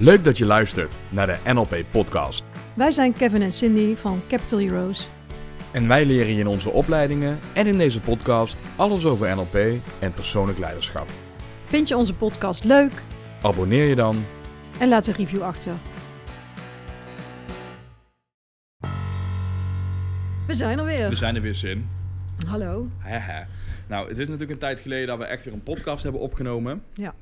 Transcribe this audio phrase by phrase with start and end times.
[0.00, 2.44] Leuk dat je luistert naar de NLP Podcast.
[2.74, 5.08] Wij zijn Kevin en Cindy van Capital Heroes.
[5.72, 9.56] En wij leren je in onze opleidingen en in deze podcast alles over NLP
[9.98, 11.08] en persoonlijk leiderschap.
[11.66, 12.92] Vind je onze podcast leuk?
[13.42, 14.24] Abonneer je dan.
[14.80, 15.72] En laat een review achter.
[20.46, 21.08] We zijn er weer.
[21.08, 21.88] We zijn er weer zin.
[22.46, 22.88] Hallo.
[22.98, 23.46] Haha.
[23.88, 26.82] Nou, het is natuurlijk een tijd geleden dat we echt weer een podcast hebben opgenomen.
[26.94, 27.14] Ja.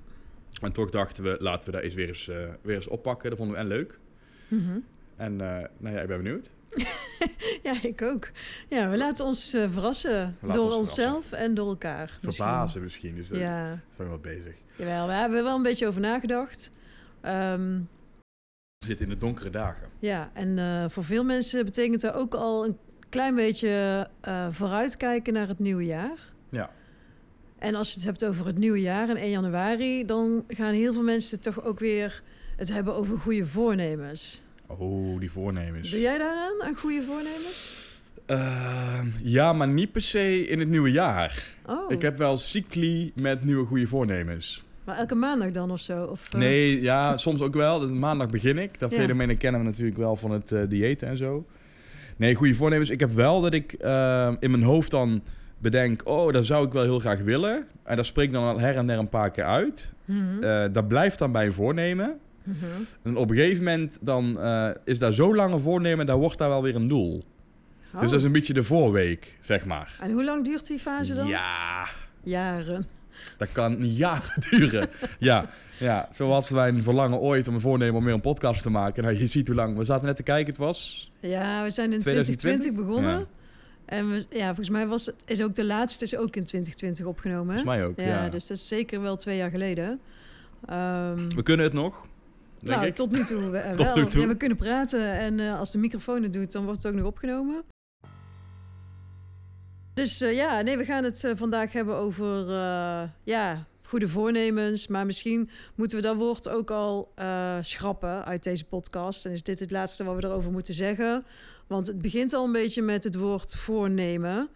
[0.63, 3.29] En toch dachten we, laten we dat eens weer eens, eh, weer eens oppakken.
[3.31, 3.99] Dat vonden we en leuk.
[4.49, 4.79] Mhm.
[5.17, 6.55] En eh, nou ja, ik ben benieuwd.
[7.63, 8.29] Ja, ik ook.
[8.69, 10.37] Ja, we laten ons eh, verrassen.
[10.41, 12.19] door ons onszelf en door elkaar.
[12.23, 13.15] Verbazen misschien.
[13.15, 14.55] Dus dat Ja, is wel wat bezig.
[14.77, 15.07] jawel.
[15.07, 16.71] We hebben er wel een beetje over nagedacht.
[17.21, 17.81] We
[18.87, 19.89] zitten in de donkere dagen.
[19.99, 22.79] ja, en voor veel mensen betekent dat ook al een
[23.09, 24.07] klein beetje
[24.51, 26.19] vooruitkijken naar het nieuwe jaar.
[26.51, 26.71] Ja.
[27.59, 30.93] En als je het hebt over het nieuwe jaar en 1 januari, dan gaan heel
[30.93, 32.23] veel mensen toch ook weer
[32.57, 34.43] het hebben over goede voornemens.
[34.67, 35.91] Oh, die voornemens.
[35.91, 37.85] Doe jij daar aan, goede voornemens?
[38.27, 41.55] Ehm, ja, maar niet per se in het nieuwe jaar.
[41.67, 44.65] Oh, Ik heb wel cycli met nieuwe goede voornemens.
[44.85, 46.05] maar elke maandag dan of zo?
[46.05, 47.89] Of, eh, Nee, ja, soms ook wel.
[47.95, 48.79] Maandag begin ik.
[48.79, 48.99] Dat Ja.
[49.01, 51.47] fenomeen kennen we natuurlijk wel van het diëten en zo.
[52.17, 52.91] Nee, goede voornemens.
[52.91, 55.23] Ik heb wel dat ik ehm, in mijn hoofd dan
[55.59, 56.01] bedenk...
[56.05, 57.67] oh, dat zou ik wel heel graag willen.
[57.85, 59.95] En dat spreek ik dan al her en der een paar keer uit.
[60.05, 62.19] Mhm, Eh, dat blijft dan bij een voornemen.
[62.43, 62.57] mhm.
[63.03, 66.07] En op een gegeven moment dan eh, is daar zo lang een voornemen...
[66.07, 67.25] dan wordt daar wel weer een doel.
[67.95, 68.01] Oh.
[68.01, 69.97] Dus dat is een beetje de voorweek, zeg maar.
[70.01, 71.27] En hoe lang duurt die fase dan?
[71.27, 71.87] Ja,
[72.23, 72.87] Jaren.
[73.37, 74.89] dat kan jaren duren.
[75.19, 75.47] ja,
[75.79, 79.03] ja, zoals mijn verlangen ooit om een voornemen om weer een podcast te maken.
[79.03, 79.77] Nou, je ziet hoe lang.
[79.77, 81.11] We zaten net te kijken, het was...
[81.21, 82.37] Ja, we zijn in 2020?
[82.37, 83.19] 2020 begonnen.
[83.19, 83.27] Ja.
[83.87, 87.45] En we, ja, volgens mij was, is ook de laatste is ook in 2020 opgenomen.
[87.55, 88.29] Volgens mij ook, ja.
[88.29, 90.01] dus dat is zeker wel twee jaar geleden.
[90.67, 92.07] Ehm, We kunnen het nog,
[92.61, 92.95] denk nou, ik.
[92.95, 93.97] tot nu toe we- Tot wel.
[93.97, 94.21] nu toe.
[94.21, 96.99] Ja, we kunnen praten en eh, als de microfoon het doet, dan wordt het ook
[96.99, 97.63] nog opgenomen.
[99.95, 104.87] Dus eh, ja, nee, we gaan het eh, vandaag hebben over eh, ja, goede voornemens.
[104.87, 109.25] Maar misschien moeten we dat woord ook al eh, schrappen uit deze podcast.
[109.27, 111.25] En is dit het laatste wat we erover moeten zeggen.
[111.67, 114.49] Want het begint al een beetje met het woord voornemen.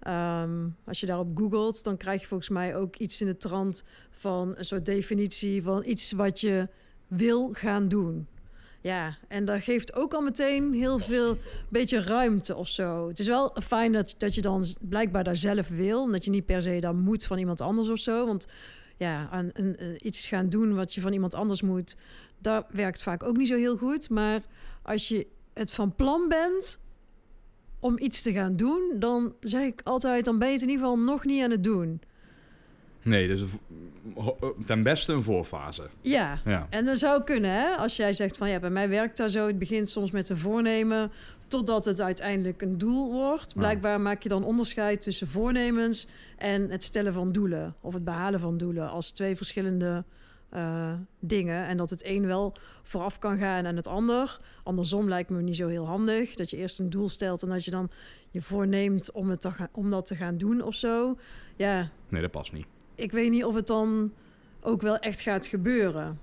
[0.00, 3.84] Ehm, als je daarop googelt, dan krijg je volgens mij ook iets in de trant
[4.10, 6.68] van een soort definitie van iets wat je
[7.06, 8.26] wil gaan doen.
[8.80, 11.36] Ja, en dat geeft ook al meteen heel veel
[11.68, 13.08] beetje ruimte of zo.
[13.08, 16.04] Het is wel fijn dat, dat je dan blijkbaar daar zelf wil.
[16.04, 18.26] En dat je niet per se dan moet van iemand anders of zo.
[18.26, 18.46] Want
[18.96, 19.44] ja,
[19.98, 21.96] iets gaan doen wat je van iemand anders moet,
[22.38, 24.10] dat werkt vaak ook niet zo heel goed.
[24.10, 24.40] Maar
[24.82, 25.26] als je
[25.58, 26.78] het van plan bent
[27.80, 30.84] om iets te gaan doen, dan zeg ik altijd, dan ben je het in ieder
[30.84, 32.00] geval nog niet aan het doen.
[33.02, 34.26] Nee, dus eh,
[34.66, 35.88] ten beste een voorfase.
[36.00, 36.66] Ja, Ja.
[36.70, 37.76] En dat zou kunnen, hè?
[37.76, 39.46] Als jij zegt van ja, bij mij werkt dat zo.
[39.46, 41.10] Het begint soms met een voornemen,
[41.46, 43.52] totdat het uiteindelijk een doel wordt.
[43.54, 43.60] Ja.
[43.60, 47.76] Blijkbaar maak je dan onderscheid tussen voornemens en het stellen van doelen.
[47.80, 50.04] Of het behalen van doelen als twee verschillende
[50.50, 51.66] eh, dingen.
[51.66, 54.40] En dat het een wel vooraf kan gaan aan het ander.
[54.62, 56.34] Andersom lijkt me niet zo heel handig.
[56.34, 57.90] Dat je eerst een doel stelt en dat je dan
[58.30, 61.18] je voorneemt om, het te gaan, om dat te gaan doen of zo.
[61.56, 62.66] Ja, Nee, dat past niet.
[62.94, 64.12] ik weet niet of het dan
[64.60, 66.20] ook wel echt gaat gebeuren.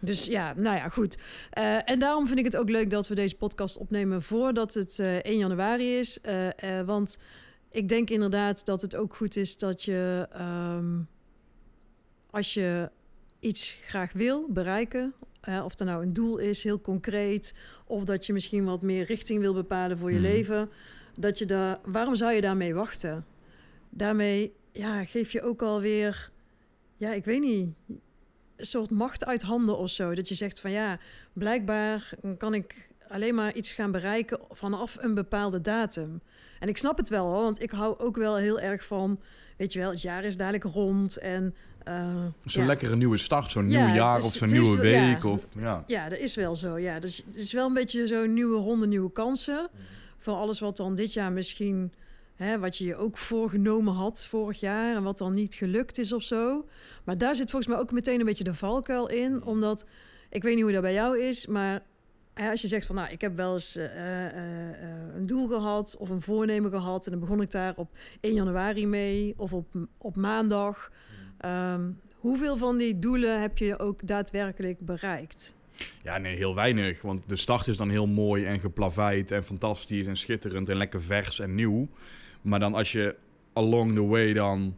[0.00, 1.18] Dus ja, nou ja, goed.
[1.50, 4.98] Eh, en daarom vind ik het ook leuk dat we deze podcast opnemen voordat het
[4.98, 6.20] eh 1 januari is.
[6.86, 7.18] Want
[7.70, 11.00] ik denk inderdaad dat het ook goed is dat je, ehm,
[12.30, 12.90] als je
[13.40, 17.54] iets graag wil bereiken, eh, of er nou een doel is, heel concreet,
[17.86, 20.26] of dat je misschien wat meer richting wil bepalen voor je Mhm.
[20.26, 20.70] leven,
[21.14, 23.26] dat je daar, waarom zou je daarmee wachten?
[23.90, 26.30] Daarmee ja, geef je ook alweer,
[26.96, 27.68] ja, ik weet niet,
[28.56, 30.14] een soort macht uit handen of zo.
[30.14, 30.98] Dat je zegt van ja,
[31.32, 36.20] blijkbaar kan ik alleen maar iets gaan bereiken vanaf een bepaalde datum.
[36.60, 39.20] En ik snap het wel hoor, want ik hou ook wel heel erg van,
[39.56, 41.54] weet je wel, het jaar is dadelijk rond en...
[41.88, 42.68] eh, Zo'n ja.
[42.68, 45.06] lekkere nieuwe start, zo'n Ja, nieuw jaar is- of zo'n nieuwe wel- ja.
[45.06, 45.24] week.
[45.24, 45.84] Of, ja.
[45.86, 46.78] Ja, dat is wel zo.
[46.78, 49.68] Ja, dus het is wel een beetje zo'n nieuwe ronde, nieuwe kansen.
[50.18, 51.92] Voor alles wat dan dit jaar misschien,
[52.34, 56.12] hè, wat je je ook voorgenomen had vorig jaar en wat dan niet gelukt is
[56.12, 56.68] of zo.
[57.04, 59.84] Maar daar zit volgens mij ook meteen een beetje de valkuil in, omdat
[60.30, 61.82] ik weet niet hoe dat bij jou is, maar
[62.34, 64.76] hè, als je zegt van nou, ik heb wel eens eh, eh,
[65.14, 68.86] een doel gehad of een voornemen gehad en dan begon ik daar op 1 januari
[68.86, 69.66] mee of op,
[69.98, 70.90] op maandag.
[71.38, 75.56] Ehm, hoeveel van die doelen heb je ook daadwerkelijk bereikt?
[76.02, 77.02] ja, nee, heel weinig.
[77.02, 81.02] Want de start is dan heel mooi en geplaveid en fantastisch en schitterend en lekker
[81.02, 81.88] vers en nieuw.
[82.42, 83.16] Maar dan als je
[83.52, 84.76] along the way dan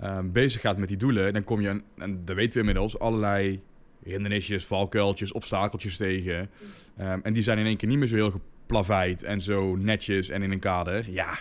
[0.00, 2.98] ehm, bezig gaat met die doelen, dan kom je, aan- en dat weten we inmiddels,
[2.98, 3.60] allerlei
[4.02, 6.50] hindernisjes, valkuiltjes, obstakeltjes tegen.
[6.96, 10.28] Ehm, en die zijn in één keer niet meer zo heel geplaveid en zo netjes
[10.28, 11.10] en in een kader.
[11.10, 11.38] Ja,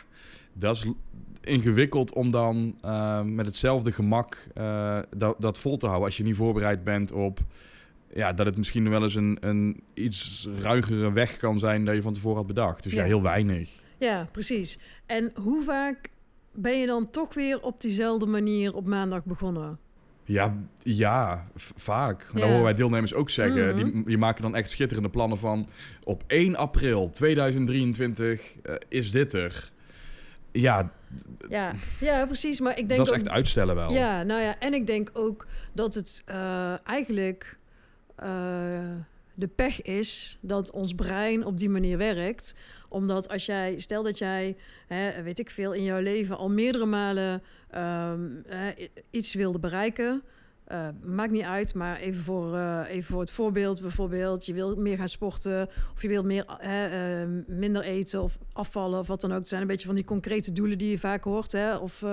[0.54, 0.86] dat is
[1.48, 6.08] ingewikkeld om dan ehm, met hetzelfde gemak eh, dat, dat vol te houden.
[6.08, 7.40] Als je niet voorbereid bent op
[8.14, 12.02] ja, dat het misschien wel eens een, een iets ruigere weg kan zijn dan je
[12.02, 12.84] van tevoren had bedacht.
[12.84, 13.06] Dus ja, Ja.
[13.06, 13.70] heel weinig.
[14.00, 14.80] Ja, precies.
[15.06, 16.10] En hoe vaak
[16.54, 19.80] ben je dan toch weer op diezelfde manier op maandag begonnen?
[20.24, 22.30] Ja, ja vaak.
[22.34, 22.40] Ja.
[22.40, 23.76] Dat horen wij deelnemers ook zeggen.
[23.76, 23.92] Mhm.
[23.92, 25.68] die, die maken dan echt schitterende plannen van...
[26.04, 29.72] op 1 april 2023 eh, is dit er.
[30.60, 30.92] Ja,
[31.50, 32.60] Ja, ja precies.
[32.60, 33.92] Maar ik denk dat is ook- echt uitstellen wel.
[33.92, 37.58] Ja, nou ja, en ik denk ook dat het eh, eigenlijk
[38.16, 38.28] eh,
[39.34, 42.56] de pech is dat ons brein op die manier werkt.
[42.90, 44.56] Omdat als jij, stel dat jij,
[44.88, 49.60] hè, weet ik veel, in jouw leven al meerdere malen ehm, hè, i- iets wilde
[49.60, 50.24] bereiken.
[50.68, 54.46] Eh, maakt niet uit, maar even voor, eh, even voor het voorbeeld bijvoorbeeld.
[54.46, 59.08] Je wil meer gaan sporten of je wilt meer, eh, minder eten of afvallen of
[59.08, 59.38] wat dan ook.
[59.38, 61.52] Het zijn een beetje van die concrete doelen die je vaak hoort.
[61.52, 61.76] Hè?
[61.76, 62.04] Of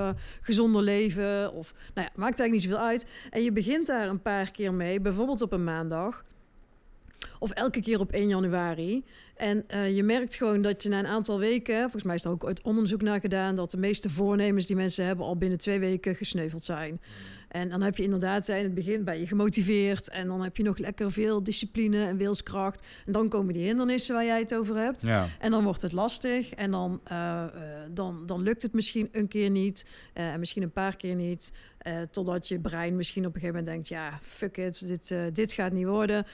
[0.41, 1.53] gezonder leven.
[1.53, 3.07] Of, nou ja, maakt eigenlijk niet zoveel uit.
[3.31, 6.25] En je begint daar een paar keer mee, bijvoorbeeld op een maandag.
[7.39, 9.05] Of elke keer op 1 januari.
[9.37, 9.65] En
[9.95, 12.63] je merkt gewoon dat je na een aantal weken, volgens mij is er ook uit
[12.63, 16.65] onderzoek naar gedaan, dat de meeste voornemens die mensen hebben al binnen twee weken gesneuveld
[16.65, 17.01] zijn.
[17.55, 20.63] En dan heb je inderdaad, in het begin ben je gemotiveerd en dan heb je
[20.63, 22.87] nog lekker veel discipline en wilskracht.
[23.07, 25.03] En dan komen die hindernissen waar jij het over hebt.
[25.03, 25.27] Ja.
[25.39, 27.51] En dan wordt het lastig en dan, eh, eh,
[27.91, 31.53] dan, dan lukt het misschien een keer niet eh, en misschien een paar keer niet.
[32.11, 35.73] totdat je brein misschien op een gegeven moment denkt, ja, fuck it, dit, dit gaat
[35.73, 36.25] niet worden.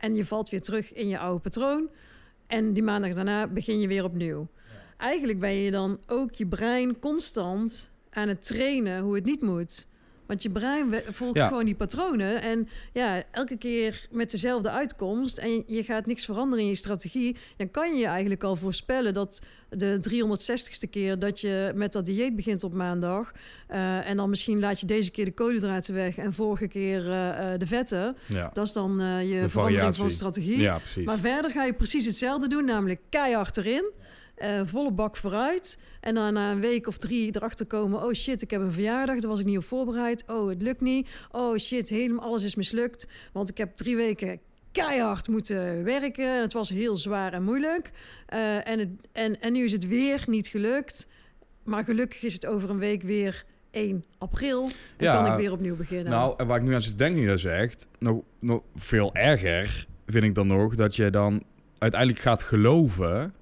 [0.00, 1.88] En je valt weer terug in je oude patroon.
[2.46, 4.48] En die maandag daarna begin je weer opnieuw.
[4.96, 9.88] Eigenlijk ben je dan ook je brein constant aan het trainen hoe het niet moet.
[10.30, 11.48] Want je brein volgt Ja.
[11.48, 12.42] gewoon die patronen.
[12.42, 15.38] En ja, elke keer met dezelfde uitkomst.
[15.38, 17.36] En je, gaat niks veranderen in je strategie.
[17.56, 22.06] Dan kan je je eigenlijk al voorspellen dat de 360ste keer dat je met dat
[22.06, 23.32] dieet begint op maandag.
[23.66, 27.52] eh, en dan misschien laat je deze keer de koolhydraten weg en vorige keer eh,
[27.52, 28.16] eh, de vetten.
[28.26, 28.50] Ja.
[28.52, 30.58] Dat is dan je De verandering van strategie.
[30.60, 30.80] ja.
[31.04, 33.90] Maar verder ga je precies hetzelfde doen, namelijk keihard erin.
[34.40, 35.78] Eh, volle bak vooruit.
[36.00, 38.02] En dan na een week of drie erachter komen...
[38.02, 40.24] oh shit, ik heb een verjaardag, daar was ik niet op voorbereid.
[40.26, 41.08] Oh, het lukt niet.
[41.30, 43.08] Oh shit, helemaal alles is mislukt.
[43.32, 44.40] Want ik heb drie weken
[44.72, 46.34] keihard moeten werken.
[46.34, 47.90] En het was heel zwaar en moeilijk.
[48.26, 51.08] Eh, en, het, en, en nu is het weer niet gelukt.
[51.64, 54.64] Maar gelukkig is het over een week weer 1 april.
[54.64, 56.12] En Ja, kan ik weer opnieuw beginnen.
[56.12, 60.24] Nou, en waar ik nu aan zit denken, dat zegt, nog, nog veel erger vind
[60.24, 61.42] ik dan nog dat je dan
[61.78, 63.34] uiteindelijk gaat geloven.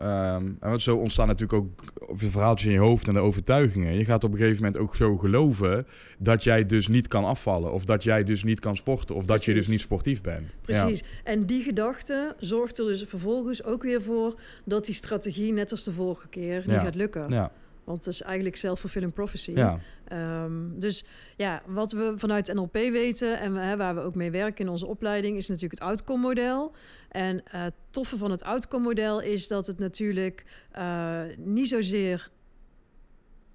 [0.00, 1.82] Ehm, en want zo ontstaan natuurlijk ook
[2.20, 3.94] de verhaaltjes in je hoofd en de overtuigingen.
[3.94, 5.86] Je gaat op een gegeven moment ook zo geloven
[6.18, 7.72] dat jij dus niet kan afvallen.
[7.72, 9.14] Of dat jij dus niet kan sporten.
[9.14, 10.46] Of dat je dus niet sportief bent.
[10.60, 11.04] Precies.
[11.24, 15.84] En die gedachte zorgt er dus vervolgens ook weer voor dat die strategie, net als
[15.84, 17.30] de vorige keer, niet gaat lukken.
[17.30, 17.52] Ja,
[17.84, 19.52] Want het is eigenlijk self-fulfilling prophecy.
[19.54, 19.78] ja.
[20.08, 21.04] Ehm, dus
[21.36, 24.70] ja, wat we vanuit NLP weten en we, hè, waar we ook mee werken in
[24.70, 26.72] onze opleiding, is natuurlijk het outcome-model.
[27.10, 32.30] En eh, het toffe van het outcome-model is dat het natuurlijk eh, niet zozeer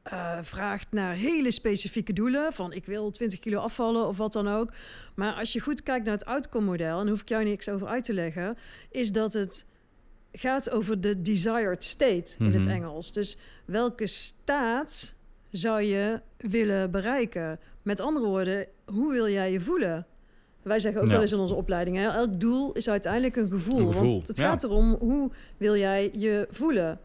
[0.04, 2.54] eh, vraagt naar hele specifieke doelen.
[2.54, 4.72] Van ik wil 20 kilo afvallen of wat dan ook.
[5.16, 7.88] Maar als je goed kijkt naar het outcome-model, en daar hoef ik jou niks over
[7.88, 8.58] uit te leggen,
[8.90, 9.66] is dat het
[10.32, 12.74] gaat over de desired state in het Mhm.
[12.74, 13.12] Engels.
[13.12, 15.14] Dus welke staat
[15.52, 17.60] zou je willen bereiken?
[17.82, 20.08] Met andere woorden, hoe wil jij je voelen?
[20.66, 21.14] Wij zeggen ook Ja.
[21.14, 23.80] wel eens in onze opleiding, hè, elk doel is uiteindelijk een gevoel.
[23.80, 24.48] Een gevoel, Want het ja.
[24.50, 26.88] gaat erom, hoe wil jij je voelen?
[26.90, 27.00] En,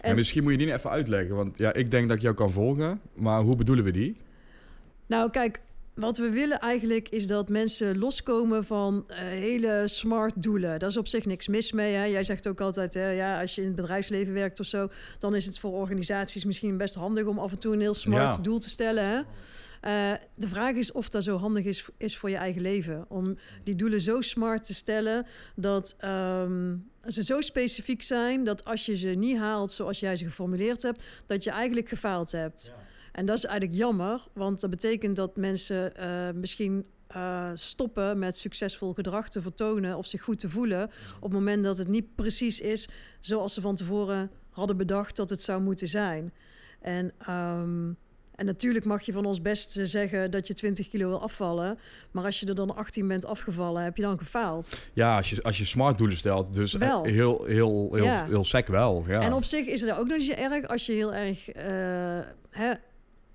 [0.00, 1.34] En- misschien moet je die even uitleggen.
[1.36, 3.00] Want ja, ik denk dat ik jou kan volgen.
[3.14, 4.16] Maar hoe bedoelen we die?
[5.06, 5.60] Nou, kijk,
[5.94, 10.78] wat we willen eigenlijk is dat mensen loskomen van eh, hele smart doelen.
[10.78, 11.94] Daar is op zich niks mis mee.
[11.94, 12.04] Hè?
[12.04, 14.88] Jij zegt ook altijd, hè, ja, als je in het bedrijfsleven werkt of zo,
[15.18, 18.36] dan is het voor organisaties misschien best handig om af en toe een heel smart
[18.36, 18.42] Ja.
[18.42, 19.04] doel te stellen.
[19.08, 19.20] Hè?
[19.82, 23.04] Eh, de vraag is of dat zo handig is, is voor je eigen leven.
[23.08, 28.86] Om die doelen zo smart te stellen dat ehm, ze zo specifiek zijn dat als
[28.86, 32.72] je ze niet haalt zoals jij ze geformuleerd hebt, dat je eigenlijk gefaald hebt.
[33.12, 38.36] En dat is eigenlijk jammer, want dat betekent dat mensen eh, misschien eh, stoppen met
[38.36, 40.82] succesvol gedrag te vertonen of zich goed te voelen
[41.16, 42.88] op het moment dat het niet precies is
[43.20, 46.32] zoals ze van tevoren hadden bedacht dat het zou moeten zijn.
[46.80, 47.90] En, ehm,
[48.34, 51.78] en natuurlijk mag je van ons best eh, zeggen dat je 20 kilo wil afvallen,
[52.10, 54.78] maar als je er dan 18 bent afgevallen, heb je dan gefaald.
[54.92, 56.54] Ja, als je, als je smart doelen stelt.
[56.54, 57.04] Dus Wel.
[57.04, 58.26] eh, heel, heel, heel, Ja.
[58.26, 59.04] heel sec wel.
[59.06, 59.20] Ja.
[59.20, 61.64] En op zich is het ook nog niet zo erg als je heel erg eh,
[62.50, 62.72] hè,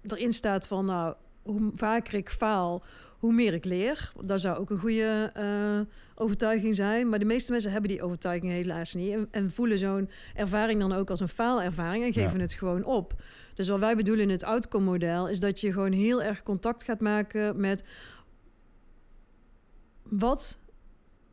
[0.08, 2.84] erin staat van, nou, hoe vaker ik faal,
[3.28, 4.12] hoe meer ik leer.
[4.22, 5.80] Dat zou ook een goede uh,
[6.16, 7.10] overtuiging zijn.
[7.10, 9.12] Maar de meeste mensen hebben die overtuiging helaas niet.
[9.12, 13.22] En, en voelen zo'n ervaring dan ook als een faalervaring en geven het gewoon op.
[13.56, 17.00] Dus wat wij bedoelen in het outcome-model is dat je gewoon heel erg contact gaat
[17.00, 17.84] maken met
[20.04, 20.58] wat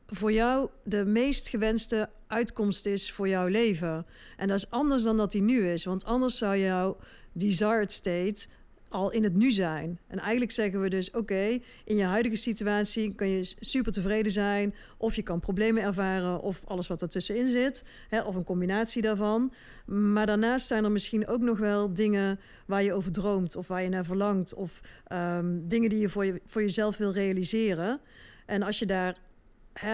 [0.07, 4.07] voor jou de meest gewenste uitkomst is voor jouw leven.
[4.37, 5.85] En dat is anders dan dat die nu is.
[5.85, 6.97] Want anders zou jouw
[7.33, 8.47] desired state
[8.95, 9.99] al in het nu zijn.
[10.07, 14.75] En eigenlijk zeggen we dus: oké, in je huidige situatie kan je super tevreden zijn,
[14.99, 19.53] of je kan problemen ervaren, of alles wat ertussenin zit, hè, of een combinatie daarvan.
[19.87, 23.83] Maar daarnaast zijn er misschien ook nog wel dingen waar je over droomt, of waar
[23.83, 24.81] je naar verlangt, of
[25.13, 28.01] um, dingen die je voor, je voor jezelf wil realiseren.
[28.47, 29.17] En als je daar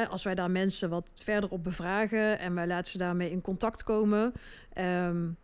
[0.09, 3.83] als wij daar mensen wat verder op bevragen en wij laten ze daarmee in contact
[3.83, 4.33] komen,
[4.79, 5.37] um,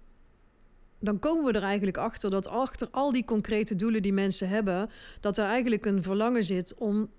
[1.01, 4.91] dan komen we er eigenlijk achter dat achter al die concrete doelen die mensen hebben,
[5.21, 7.11] dat er eigenlijk een verlangen zit om,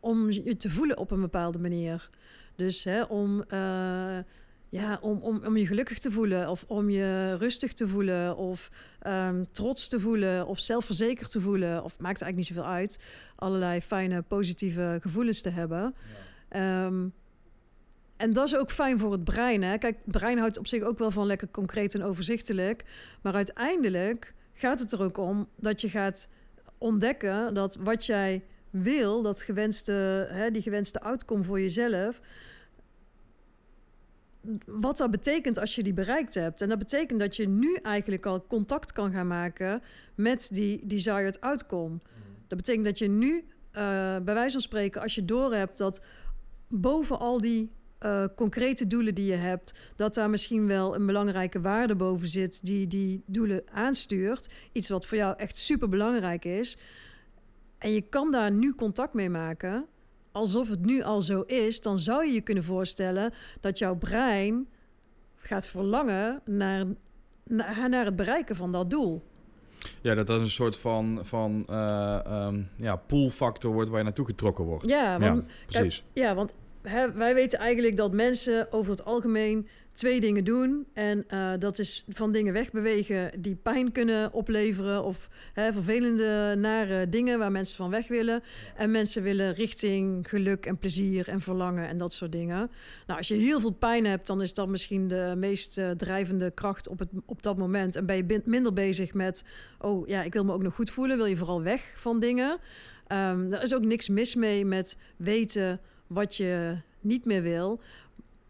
[0.00, 2.10] om je te voelen op een bepaalde manier.
[2.56, 4.18] Dus hè, om, uh,
[4.68, 8.70] ja, om, om, om je gelukkig te voelen, of om je rustig te voelen, of
[9.06, 12.98] um, trots te voelen, of zelfverzekerd te voelen, of maakt eigenlijk niet zoveel uit.
[13.36, 15.94] Allerlei fijne, positieve gevoelens te hebben.
[16.50, 16.86] Ja.
[16.86, 17.12] Um,
[18.16, 19.62] en dat is ook fijn voor het brein.
[19.62, 19.78] Hè?
[19.78, 22.84] Kijk, het brein houdt op zich ook wel van lekker concreet en overzichtelijk.
[23.22, 26.28] Maar uiteindelijk gaat het er ook om dat je gaat
[26.78, 29.92] ontdekken dat wat jij wil, dat gewenste,
[30.30, 32.20] hè, die gewenste outcome voor jezelf,
[34.66, 36.60] wat dat betekent als je die bereikt hebt.
[36.60, 39.82] En dat betekent dat je nu eigenlijk al contact kan gaan maken
[40.14, 41.92] met die desired outcome.
[41.94, 42.00] Mm.
[42.48, 43.44] Dat betekent dat je nu, uh,
[44.18, 46.02] bij wijze van spreken, als je doorhebt dat
[46.68, 47.72] boven al die
[48.04, 52.64] uh, concrete doelen die je hebt, dat daar misschien wel een belangrijke waarde boven zit
[52.64, 54.48] die die doelen aanstuurt.
[54.72, 56.78] Iets wat voor jou echt super belangrijk is.
[57.78, 59.86] En je kan daar nu contact mee maken,
[60.32, 64.68] alsof het nu al zo is, dan zou je je kunnen voorstellen dat jouw brein
[65.36, 66.84] gaat verlangen naar,
[67.44, 69.22] naar, naar het bereiken van dat doel.
[70.00, 74.26] Ja, dat dat een soort van, van uh, um, ja, poolfactor wordt waar je naartoe
[74.26, 74.88] getrokken wordt.
[74.88, 76.04] Ja, want, ja, precies.
[76.12, 76.54] ja, want
[77.14, 80.86] wij weten eigenlijk dat mensen over het algemeen twee dingen doen.
[80.92, 85.04] En uh, dat is van dingen wegbewegen die pijn kunnen opleveren.
[85.04, 88.42] Of hè, vervelende, nare dingen waar mensen van weg willen.
[88.76, 92.70] En mensen willen richting geluk en plezier en verlangen en dat soort dingen.
[93.06, 96.50] Nou, als je heel veel pijn hebt, dan is dat misschien de meest uh, drijvende
[96.50, 97.96] kracht op, het, op dat moment.
[97.96, 99.44] En ben je minder bezig met,
[99.78, 101.16] oh ja, ik wil me ook nog goed voelen.
[101.16, 102.50] Wil je vooral weg van dingen.
[102.50, 107.80] Um, er is ook niks mis mee met weten wat je niet meer wil.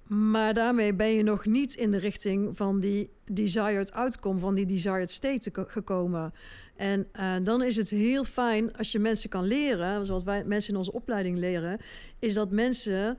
[0.07, 4.67] Maar daarmee ben je nog niet in de richting van die desired outcome, van die
[4.67, 6.33] desired state gekomen.
[6.77, 10.73] En uh, dan is het heel fijn als je mensen kan leren, zoals wij mensen
[10.73, 11.81] in onze opleiding leren,
[12.19, 13.19] is dat mensen,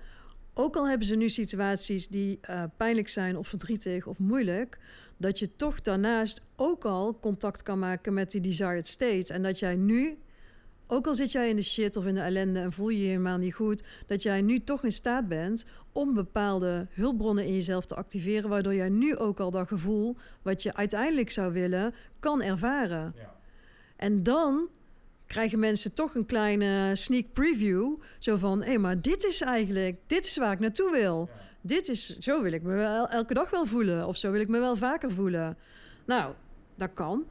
[0.53, 4.79] ook al hebben ze nu situaties die uh, pijnlijk zijn of verdrietig of moeilijk,
[5.17, 9.33] dat je toch daarnaast ook al contact kan maken met die desired state.
[9.33, 10.17] En dat jij nu
[10.87, 13.07] ook al zit jij in de shit of in de ellende en voel je je
[13.07, 17.85] helemaal niet goed, dat jij nu toch in staat bent om bepaalde hulpbronnen in jezelf
[17.85, 22.41] te activeren, waardoor jij nu ook al dat gevoel wat je uiteindelijk zou willen, kan
[22.41, 23.13] ervaren.
[23.17, 23.35] Ja.
[23.95, 24.69] En dan
[25.25, 27.95] krijgen mensen toch een kleine sneak preview.
[28.19, 31.29] Zo van, hé, hey, maar dit is eigenlijk, dit is waar ik naartoe wil.
[31.61, 34.07] Dit is, zo wil ik me wel elke dag wel voelen.
[34.07, 35.57] Of zo wil ik me wel vaker voelen.
[36.05, 36.33] Nou,
[36.75, 37.25] dat kan.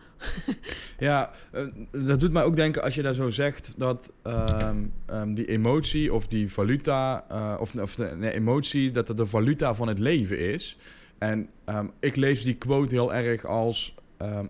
[0.99, 5.35] ja, uh, dat doet mij ook denken als je daar zo zegt dat um, um,
[5.35, 9.89] die emotie of die valuta, uh, of, of de emotie, dat het de valuta van
[9.89, 10.77] het leven is.
[11.19, 13.95] En um, ik lees die quote heel erg als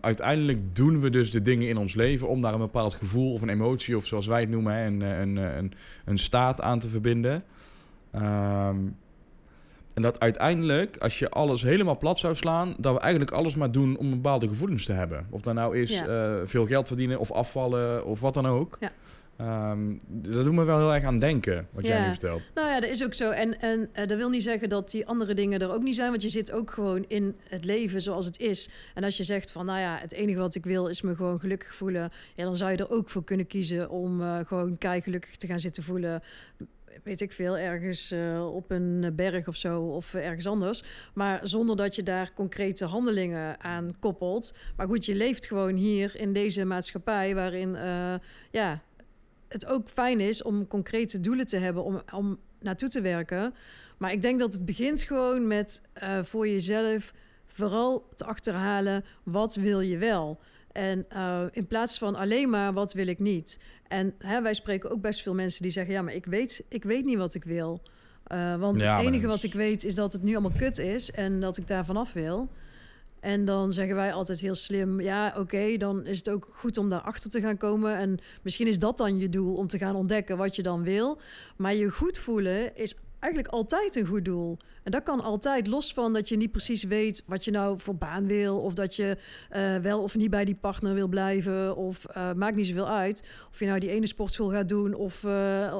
[0.00, 3.42] uiteindelijk doen we dus de dingen in ons leven om daar een bepaald gevoel of
[3.42, 5.72] een emotie of zoals wij het noemen, een, een, een,
[6.04, 7.44] een staat aan te verbinden.
[8.14, 8.96] Um,
[9.94, 13.72] en dat uiteindelijk, als je alles helemaal plat zou slaan, dat we eigenlijk alles maar
[13.72, 15.26] doen om bepaalde gevoelens te hebben.
[15.30, 18.76] Of dat nou is eh, veel geld verdienen of afvallen of wat dan ook.
[18.80, 18.92] Ja.
[19.40, 22.42] Um, dat doet me wel heel erg aan denken, wat jij nu vertelt.
[22.54, 23.30] Nou ja, dat is ook zo.
[23.30, 26.10] En, en uh, dat wil niet zeggen dat die andere dingen er ook niet zijn.
[26.10, 28.70] Want je zit ook gewoon in het leven zoals het is.
[28.94, 31.40] En als je zegt van, nou ja, het enige wat ik wil is me gewoon
[31.40, 32.12] gelukkig voelen.
[32.34, 35.46] Ja, dan zou je er ook voor kunnen kiezen om uh, gewoon kei gelukkig te
[35.46, 36.22] gaan zitten voelen
[37.02, 40.82] weet ik veel, ergens uh, op een berg of zo of ergens anders.
[41.14, 44.54] Maar zonder dat je daar concrete handelingen aan koppelt.
[44.76, 48.14] Maar goed, je leeft gewoon hier in deze maatschappij waarin uh,
[48.50, 48.82] ja,
[49.48, 53.54] het ook fijn is om concrete doelen te hebben om, om naartoe te werken.
[53.98, 57.12] Maar ik denk dat het begint gewoon met uh, voor jezelf
[57.46, 60.40] vooral te achterhalen wat wil je wel.
[60.74, 63.58] En uh, in plaats van alleen maar wat wil ik niet.
[63.88, 66.84] En hè, wij spreken ook best veel mensen die zeggen: ja, maar ik weet, ik
[66.84, 67.82] weet niet wat ik wil.
[68.32, 71.10] Uh, want Ja, het enige wat ik weet is dat het nu allemaal kut is
[71.10, 72.48] en dat ik daar vanaf wil.
[73.20, 76.88] En dan zeggen wij altijd heel slim: ja, oké, dan is het ook goed om
[76.88, 77.96] daarachter te gaan komen.
[77.96, 81.20] En misschien is dat dan je doel om te gaan ontdekken wat je dan wil.
[81.56, 84.56] Maar je goed voelen is eigenlijk altijd een goed doel.
[84.82, 87.96] En dat kan altijd, los van dat je niet precies weet wat je nou voor
[87.96, 88.60] baan wil.
[88.60, 89.16] Of dat je
[89.50, 91.76] eh, wel of niet bij die partner wil blijven.
[91.76, 93.22] Of eh, maakt niet zoveel uit.
[93.50, 95.74] Of je nou die ene sportschool gaat doen of, eh,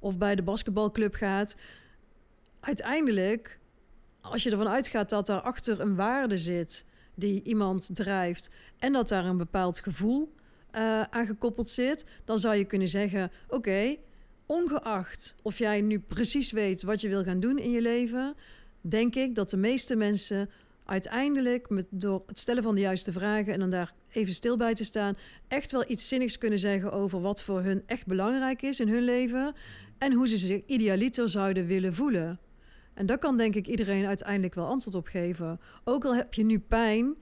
[0.00, 1.56] of bij de basketbalclub gaat.
[2.60, 3.58] Uiteindelijk,
[4.20, 6.84] als je ervan uitgaat dat daarachter een waarde zit
[7.14, 8.50] die iemand drijft.
[8.78, 10.34] En dat daar een bepaald gevoel
[11.10, 12.04] aan gekoppeld zit.
[12.24, 13.96] Dan zou je kunnen zeggen, oké,
[14.50, 18.34] ongeacht of jij nu precies weet wat je wil gaan doen in je leven,
[18.80, 20.50] denk ik dat de meeste mensen
[20.84, 24.74] uiteindelijk met, door het stellen van de juiste vragen en dan daar even stil bij
[24.74, 25.16] te staan,
[25.48, 29.02] echt wel iets zinnigs kunnen zeggen over wat voor hun echt belangrijk is in hun
[29.02, 29.54] leven
[29.98, 32.38] en hoe ze zich idealiter zouden willen voelen.
[32.94, 35.60] En daar kan denk ik iedereen uiteindelijk wel antwoord op geven.
[35.84, 37.14] Ook al heb je nu pijn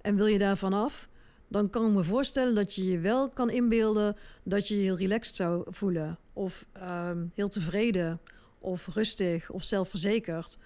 [0.00, 1.08] en wil je daarvan af,
[1.48, 4.96] dan kan ik me voorstellen dat je je wel kan inbeelden dat je je heel
[4.96, 6.18] relaxed zou voelen.
[6.38, 8.20] Of ehm, heel tevreden,
[8.58, 10.58] of rustig, of zelfverzekerd.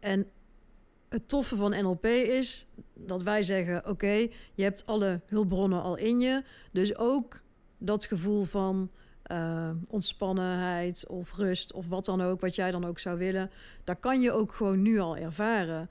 [0.00, 0.26] En
[1.08, 6.18] het toffe van NLP is dat wij zeggen: oké, je hebt alle hulpbronnen al in
[6.18, 6.42] je.
[6.72, 7.42] Dus ook
[7.78, 8.90] dat gevoel van
[9.22, 13.50] eh, ontspannenheid of rust of wat dan ook, wat jij dan ook zou willen,
[13.84, 15.90] dat kan je ook gewoon nu al ervaren.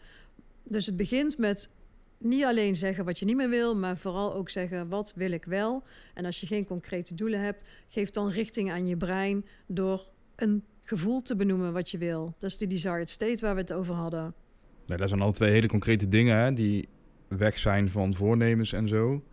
[0.63, 1.69] Dus het begint met
[2.17, 5.45] niet alleen zeggen wat je niet meer wil, maar vooral ook zeggen wat wil ik
[5.45, 5.83] wel.
[6.13, 10.63] En als je geen concrete doelen hebt, geef dan richting aan je brein door een
[10.83, 12.35] gevoel te benoemen wat je wil.
[12.37, 14.33] Dat is die desired state waar we het over hadden.
[14.85, 16.87] Nee, dat zijn al twee hele concrete dingen hè, die
[17.27, 19.23] weg zijn van voornemens en zo.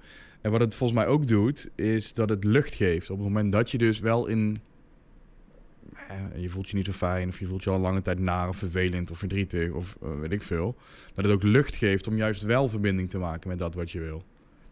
[0.40, 3.10] En wat het volgens mij ook doet, is dat het lucht geeft.
[3.10, 4.60] Op het moment dat je dus wel in...
[6.36, 8.56] Je voelt je niet zo fijn, of je voelt je al lange tijd naar of
[8.56, 10.76] vervelend of verdrietig of eh, weet ik veel.
[11.14, 14.00] Dat het ook lucht geeft om juist wel verbinding te maken met dat wat je
[14.00, 14.24] wil.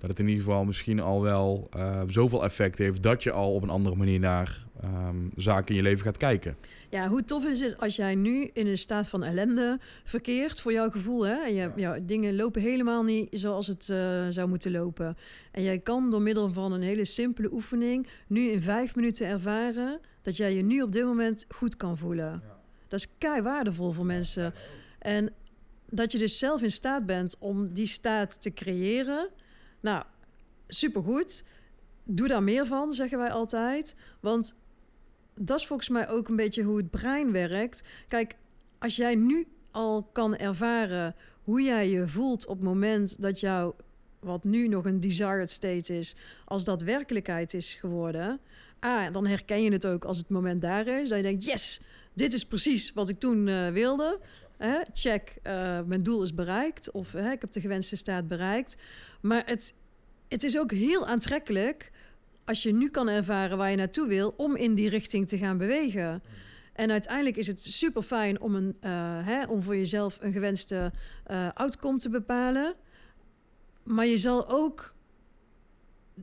[0.02, 3.55] Dat het in ieder geval misschien al wel eh, zoveel effect heeft dat je al
[3.55, 6.57] op een andere manier naar ehm, zaken in je leven gaat kijken.
[6.88, 10.72] Ja, hoe tof is het als jij nu in een staat van ellende verkeert voor
[10.72, 11.26] jouw gevoel.
[11.26, 11.35] Hè?
[11.35, 15.16] En je, jouw dingen lopen helemaal niet zoals het eh, zou moeten lopen.
[15.52, 20.00] En jij kan door middel van een hele simpele oefening nu in vijf minuten ervaren
[20.22, 22.42] dat jij je nu op dit moment goed kan voelen.
[22.88, 24.54] Dat is kei waardevol voor mensen.
[24.98, 25.32] En
[25.90, 29.28] dat je dus zelf in staat bent om die staat te creëren.
[29.80, 30.04] Nou,
[30.68, 31.44] supergoed.
[32.04, 33.96] Doe daar meer van, zeggen wij altijd.
[34.20, 34.54] Want
[35.35, 37.82] dat is volgens mij ook een beetje hoe het brein werkt.
[38.08, 38.37] Kijk,
[38.78, 43.76] als jij nu al kan ervaren hoe jij je voelt op het moment dat jouw,
[44.20, 48.40] wat nu nog een desired state is, als dat werkelijkheid is geworden.
[48.83, 51.09] Ah, dan herken je het ook als het moment daar is.
[51.09, 51.81] Dat je denkt, yes,
[52.12, 54.21] dit is precies wat ik toen eh, wilde.
[54.92, 56.90] Check, eh, mijn doel is bereikt.
[56.90, 58.77] Of ik heb de gewenste staat bereikt.
[59.21, 59.75] Maar het,
[60.29, 61.92] het is ook heel aantrekkelijk
[62.45, 65.59] als je nu kan ervaren waar je naartoe wil, om in die richting te gaan
[65.59, 66.23] bewegen.
[66.73, 70.92] En uiteindelijk is het super fijn om, eh, om voor jezelf een gewenste
[71.55, 72.75] outcome te bepalen.
[73.83, 74.95] Maar je zal ook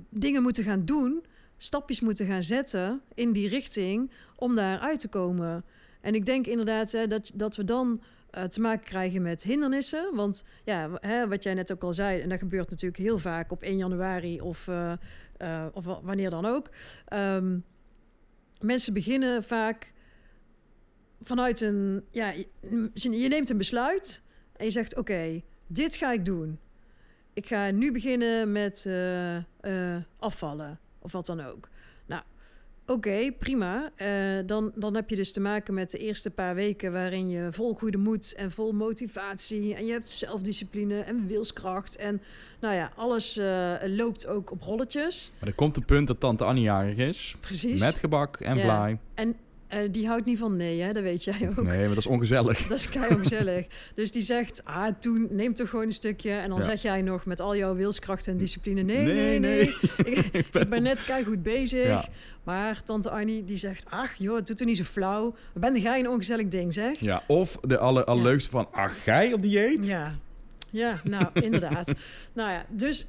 [0.10, 1.24] dingen moeten gaan doen,
[1.62, 5.63] stapjes moeten gaan zetten in die richting om daar uit te komen.
[6.02, 10.15] En ik denk inderdaad hè, dat, dat we dan eh, te maken krijgen met hindernissen.
[10.15, 13.52] Want ja, hè, wat jij net ook al zei, en dat gebeurt natuurlijk heel vaak
[13.52, 14.91] op 1 januari of, eh,
[15.38, 16.69] eh, of wa- wanneer dan ook.
[17.06, 17.58] Ehm,
[18.60, 19.93] mensen beginnen vaak
[21.22, 22.04] vanuit een.
[22.12, 22.34] Ja,
[22.93, 24.22] je, neemt een besluit
[24.56, 26.60] en je zegt: Oké, dit ga ik doen.
[27.34, 28.89] Ik ga nu beginnen met
[30.19, 31.69] afvallen of wat dan ook.
[32.05, 32.21] Nou,
[32.85, 33.91] oké, prima.
[33.95, 34.09] Eh,
[34.45, 37.73] dan, dan heb je dus te maken met de eerste paar weken waarin je vol
[37.75, 42.21] goede moed en vol motivatie en je hebt zelfdiscipline en wilskracht en
[42.62, 45.31] nou ja, alles eh, loopt ook op rolletjes.
[45.39, 47.35] Maar er komt een punt dat tante Annie jarig is.
[47.39, 47.79] Precies.
[47.79, 48.63] Met gebak en Ja.
[48.63, 48.97] vlaai.
[49.13, 49.35] En
[49.69, 50.93] eh, die houdt niet van nee, hè?
[50.93, 51.63] dat weet jij ook.
[51.63, 52.67] Nee, maar dat is ongezellig.
[52.67, 53.65] Dat is keihard gezellig.
[53.95, 56.32] Dus die zegt, ah, toen neem toch gewoon een stukje.
[56.32, 56.63] En dan Ja.
[56.63, 58.82] zeg jij nog met al jouw wilskracht en discipline...
[58.82, 59.62] nee, nee, Nee,
[59.97, 61.88] ik, ik ben net keihard bezig.
[61.88, 62.08] Ja.
[62.43, 65.36] Maar tante Arnie die zegt, ach joh, het doet er niet zo flauw.
[65.53, 66.99] Ben jij een ongezellig ding, zeg?
[66.99, 69.86] Ja, of de alle, allerleukste van, ach, jij op dieet?
[69.86, 70.15] Ja,
[70.69, 71.93] ja nou, inderdaad.
[72.34, 73.08] nou ja, dus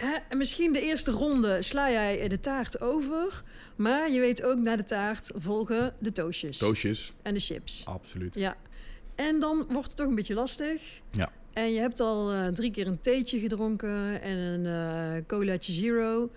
[0.00, 3.42] hè, en misschien de eerste ronde sla jij de taart over.
[3.76, 6.58] Maar je weet ook, na de taart volgen de toastjes.
[6.58, 7.86] Toosjes, En de chips.
[7.86, 8.34] absoluut.
[8.34, 8.56] Ja.
[9.14, 11.00] En dan wordt het toch een beetje lastig.
[11.10, 11.32] Ja.
[11.52, 16.30] En je hebt al eh, drie keer een theetje gedronken en een eh colaatje zero.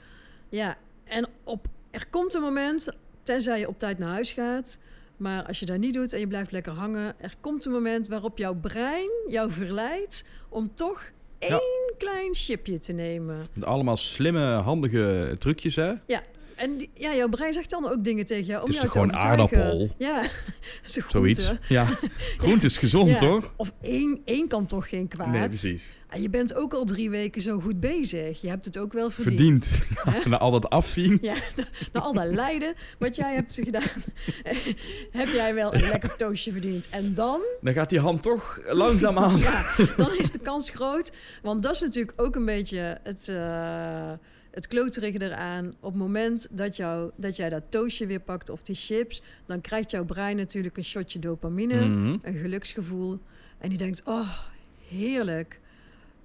[0.49, 2.89] Ja, en op, er komt een moment,
[3.23, 4.77] tenzij je op tijd naar huis gaat...
[5.17, 7.15] maar als je dat niet doet en je blijft lekker hangen...
[7.19, 11.59] er komt een moment waarop jouw brein jou verleidt om toch Ja.
[11.99, 13.45] Één klein chipje te nemen.
[13.53, 15.91] Met allemaal slimme, handige trucjes, hè?
[16.55, 18.91] En die- ja, jouw brein zegt dan ook dingen tegen jou om Het is jou
[18.91, 19.89] gewoon aardappel?
[19.97, 20.23] Ja,
[20.81, 21.51] zo Zoiets.
[21.67, 21.85] Ja.
[22.37, 23.17] Groente is gezond, Ja.
[23.17, 23.53] toch?
[23.55, 25.27] Of één, één kan toch geen kwaad?
[25.27, 25.83] Nee, precies.
[26.21, 28.41] Je bent ook al drie weken zo goed bezig.
[28.41, 29.65] Je hebt het ook wel verdiend.
[29.65, 30.25] Verdiend.
[30.25, 31.17] Na al dat afzien.
[31.21, 31.35] Ja,
[31.93, 34.03] na al dat lijden wat jij hebt gedaan,
[35.21, 36.89] heb jij wel een lekker toastje verdiend.
[36.89, 39.37] En dan, Dan gaat die hand toch langzaam aan.
[39.37, 41.11] ja, dan is de kans groot.
[41.41, 44.11] Want dat is natuurlijk ook een beetje het, eh
[44.51, 45.67] het kloterige eraan.
[45.79, 49.21] Op het moment dat, jou, dat jij dat toastje weer pakt of die chips...
[49.45, 52.17] dan krijgt jouw brein natuurlijk een shotje dopamine, Mhm.
[52.21, 53.19] een geluksgevoel.
[53.57, 54.29] En die denkt, oh,
[54.87, 55.59] heerlijk.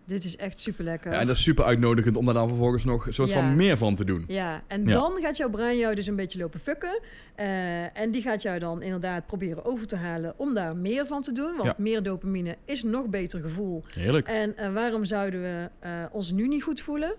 [0.08, 1.12] Dit is echt super lekker.
[1.12, 3.34] Ja, en dat is super uitnodigend om daar dan vervolgens nog een soort Ja.
[3.34, 4.24] van meer van te doen.
[4.26, 4.90] Ja, en Ja.
[4.92, 7.00] dan gaat jouw brein jou dus een beetje lopen fucken.
[7.34, 11.22] Eh, en die gaat jou dan inderdaad proberen over te halen om daar meer van
[11.22, 11.50] te doen.
[11.56, 11.74] Want Ja.
[11.78, 13.84] meer dopamine is nog beter gevoel.
[13.94, 14.26] Heerlijk.
[14.28, 17.14] En eh, waarom zouden we eh, ons nu niet goed voelen?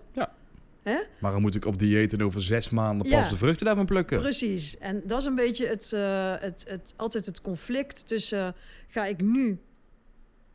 [1.20, 3.28] Waarom moet ik op dieet en over zes maanden pas Ja.
[3.28, 4.20] de vruchten daarvan plukken?
[4.20, 4.78] Precies.
[4.78, 5.90] En dat is een beetje het,
[6.40, 8.54] het, het, altijd het conflict tussen...
[8.88, 9.58] ga ik nu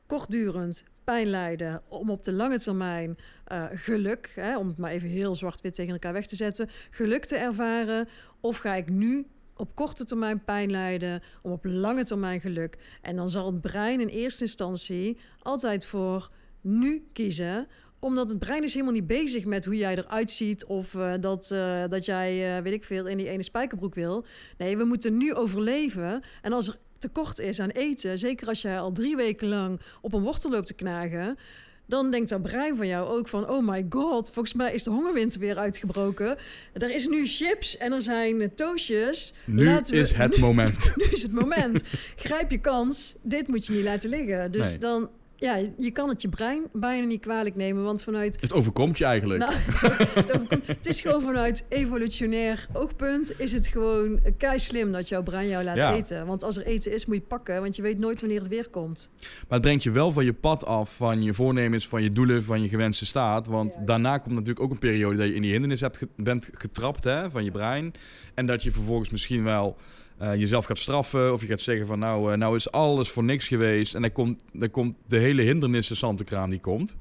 [0.07, 4.31] kortdurend pijn lijden om op de lange termijn eh, geluk...
[4.35, 6.69] Hè, om het maar even heel zwart-wit tegen elkaar weg te zetten...
[6.89, 8.07] geluk te ervaren?
[8.41, 12.77] Of ga ik nu op korte termijn pijn lijden om op lange termijn geluk?
[13.01, 16.29] En dan zal het brein in eerste instantie altijd voor
[16.61, 17.67] nu kiezen
[17.99, 20.65] omdat het brein is helemaal niet bezig met hoe jij eruit ziet...
[20.65, 24.25] of eh, dat, eh, dat jij, weet ik veel, in die ene spijkerbroek wil.
[24.57, 26.21] Nee, we moeten nu overleven.
[26.41, 28.17] En als er tekort is aan eten...
[28.17, 31.37] zeker als jij al drie weken lang op een wortel loopt te knagen...
[31.85, 33.49] dan denkt dat brein van jou ook van...
[33.49, 36.37] oh my god, volgens mij is de hongerwinter weer uitgebroken.
[36.73, 39.33] Er is nu chips en er zijn toastjes.
[39.45, 40.91] Nu Laten we- is het moment.
[40.95, 41.83] Nu is het moment.
[42.15, 43.15] Grijp je kans.
[43.21, 44.51] Dit moet je niet laten liggen.
[44.51, 44.77] Dus Nee.
[44.77, 45.09] dan...
[45.37, 49.05] Ja, je kan het je brein bijna niet kwalijk nemen, want vanuit Het overkomt je
[49.05, 49.39] eigenlijk.
[49.39, 49.53] nou,
[50.21, 55.23] het, overkomt- het is gewoon vanuit evolutionair oogpunt is het gewoon kei slim dat jouw
[55.23, 55.93] brein jou laat Ja.
[55.93, 56.25] eten.
[56.25, 58.69] Want als er eten is, moet je pakken, want je weet nooit wanneer het weer
[58.69, 59.11] komt.
[59.21, 62.43] Maar het brengt je wel van je pad af, van je voornemens, van je doelen,
[62.43, 63.47] van je gewenste staat.
[63.47, 63.87] Want Juist.
[63.87, 67.29] daarna komt natuurlijk ook een periode dat je in die hindernis hebt bent getrapt hè,
[67.31, 67.93] van je brein.
[68.33, 69.77] En dat je vervolgens misschien wel
[70.17, 71.33] eh, jezelf gaat straffen.
[71.33, 73.95] Of je gaat zeggen van nou, eh, nou is alles voor niks geweest.
[73.95, 76.95] En dan komt, dan komt de hele hindernissen zantekraan die komt.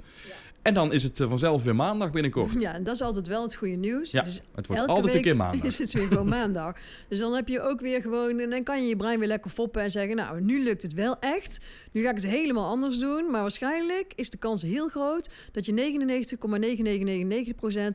[0.63, 2.61] En dan is het eh, vanzelf weer maandag binnenkort.
[2.61, 4.11] Ja, en dat is altijd wel het goede nieuws.
[4.11, 5.67] Ja, Dus Het wordt elke altijd week een keer maandag.
[5.67, 6.77] is het weer gewoon maandag.
[7.09, 8.39] Dus dan heb je ook weer gewoon...
[8.39, 10.17] En dan kan je je brein weer lekker foppen en zeggen...
[10.17, 11.61] Nou, nu lukt het wel echt.
[11.93, 13.31] Nu ga ik het helemaal anders doen.
[13.31, 15.29] Maar waarschijnlijk is de kans heel groot...
[15.53, 15.73] dat je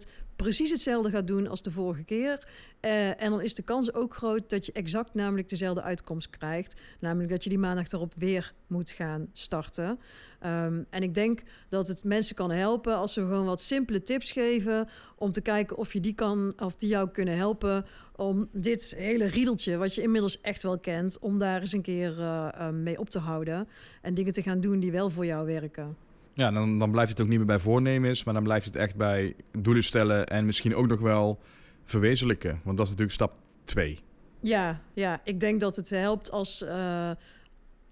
[0.05, 0.11] 99,9999%
[0.43, 2.47] precies hetzelfde gaat doen als de vorige keer.
[2.79, 6.79] Eh, en dan is de kans ook groot dat je exact namelijk dezelfde uitkomst krijgt.
[6.99, 9.99] Namelijk dat je die maandag erop weer moet gaan starten.
[10.39, 14.31] Ehm, en ik denk dat het mensen kan helpen als we gewoon wat simpele tips
[14.31, 18.93] geven om te kijken of je die kan of die jou kunnen helpen om dit
[18.97, 22.73] hele riedeltje wat je inmiddels echt wel kent, om daar eens een keer eh, eh,
[22.73, 23.67] mee op te houden
[24.01, 26.08] en dingen te gaan doen die wel voor jou werken.
[26.33, 28.95] Ja, dan, dan blijft het ook niet meer bij voornemens, maar dan blijft het echt
[28.95, 31.39] bij doelen stellen en misschien ook nog wel
[31.83, 32.61] verwezenlijken.
[32.63, 33.99] Want dat is natuurlijk stap 2.
[34.39, 37.11] Ja, ja, ik denk dat het helpt als, eh,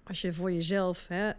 [0.04, 1.32] als je voor jezelf hè,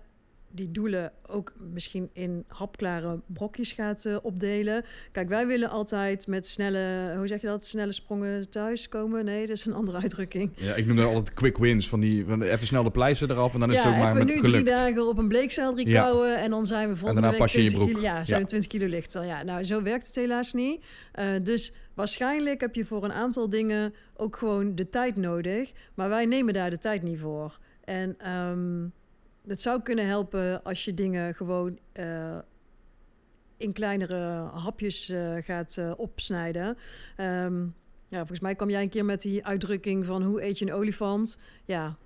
[0.51, 4.85] die doelen ook misschien in hapklare brokjes gaat eh, opdelen.
[5.13, 9.25] Kijk, wij willen altijd met snelle, hoe zeg je dat, snelle sprongen thuis komen.
[9.25, 10.51] Nee, dat is een andere uitdrukking.
[10.55, 11.89] Ja, ik noem dat altijd quick wins.
[11.89, 14.25] Van die, van even snel de pleister eraf en dan is het ook maar met
[14.27, 16.03] nu drie dagen op een bleekselderie Ja.
[16.03, 18.03] kouwen en dan zijn we volgende daarna week pas je in je 20 broek.
[18.03, 18.45] kilo, ja, zijn Ja.
[18.45, 19.25] we 20 kilo lichter.
[19.25, 20.85] Ja, nou, zo werkt het helaas niet.
[21.13, 25.73] Eh, dus waarschijnlijk heb je voor een aantal dingen ook gewoon de tijd nodig.
[25.95, 27.59] Maar wij nemen daar de tijd niet voor.
[27.85, 28.87] En ehm
[29.49, 32.39] het zou kunnen helpen als je dingen gewoon eh,
[33.57, 36.77] in kleinere hapjes eh, gaat eh, opsnijden.
[37.17, 37.63] Ehm,
[38.09, 40.73] ja, volgens mij kwam jij een keer met die uitdrukking van hoe eet je een
[40.73, 41.39] olifant?
[41.65, 41.97] Ja,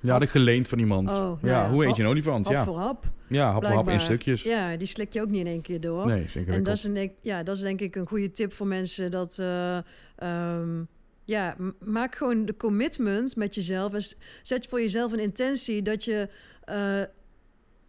[0.00, 1.10] Ja, had ik geleend van iemand.
[1.10, 2.44] Oh, nou ja, ja, hoe eet hap- je een olifant?
[2.46, 3.04] hap Ja, voor hap.
[3.28, 4.42] ja hap voor hap in stukjes.
[4.42, 6.06] Ja, die slik je ook niet in één keer door.
[6.06, 6.54] Nee, zeker.
[6.54, 9.10] en dat is, een, ja, dat is denk ik een goede tip voor mensen.
[9.10, 9.78] Dat, eh,
[10.16, 10.82] ehm,
[11.24, 13.94] ja, maak gewoon de commitment met jezelf.
[13.94, 14.02] En
[14.42, 16.28] zet voor jezelf een intentie dat je
[16.66, 17.02] eh,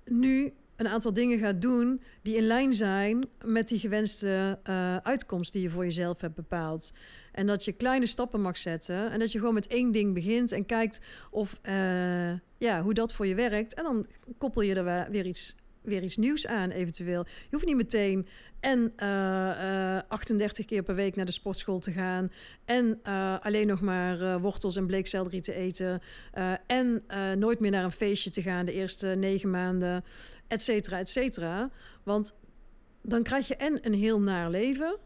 [0.06, 5.54] nu een aantal dingen gaat doen die in lijn zijn met die gewenste eh, uitkomst
[5.54, 6.94] die je voor jezelf hebt bepaald.
[7.32, 9.12] En dat je kleine stappen mag zetten.
[9.12, 13.14] En dat je gewoon met één ding begint en kijkt of, eh, ja, hoe dat
[13.14, 13.74] voor je werkt.
[13.74, 15.56] En dan koppel je er weer iets
[15.88, 17.26] weer iets nieuws aan, eventueel.
[17.26, 18.28] Je hoeft niet meteen
[18.60, 22.32] en eh, eh, 38 keer per week naar de sportschool te gaan.
[22.66, 26.02] En eh, alleen nog maar eh, wortels en bleekselderie te eten.
[26.32, 30.04] eh, en eh, nooit meer naar een feestje te gaan de eerste negen maanden.
[30.48, 31.70] Et cetera, et cetera.
[32.04, 32.38] Want
[33.02, 34.98] dan krijg je en een heel naar leven.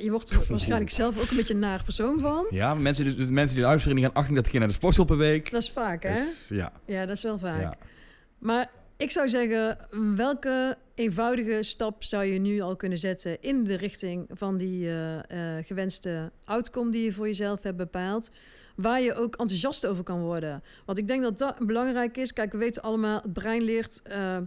[0.00, 2.46] Je wordt er waarschijnlijk zelf ook een beetje een naar persoon van.
[2.50, 5.16] Ja, mensen, dus, dus mensen die luisteren, die gaan 38 keer naar de sportschool per
[5.16, 5.50] week.
[5.50, 6.14] Dat is vaak, hè?
[6.14, 6.72] Dus, ja.
[6.86, 7.60] Ja, dat is wel vaak.
[7.60, 7.74] ja.
[8.38, 9.78] Maar ik zou zeggen,
[10.16, 15.18] welke eenvoudige stap zou je nu al kunnen zetten in de richting van die eh,
[15.58, 18.30] eh, gewenste outcome die je voor jezelf hebt bepaald,
[18.76, 20.62] waar je ook enthousiast over kan worden?
[20.84, 22.32] Want ik denk dat dat belangrijk is.
[22.32, 24.38] Kijk, we weten allemaal, het brein leert eh,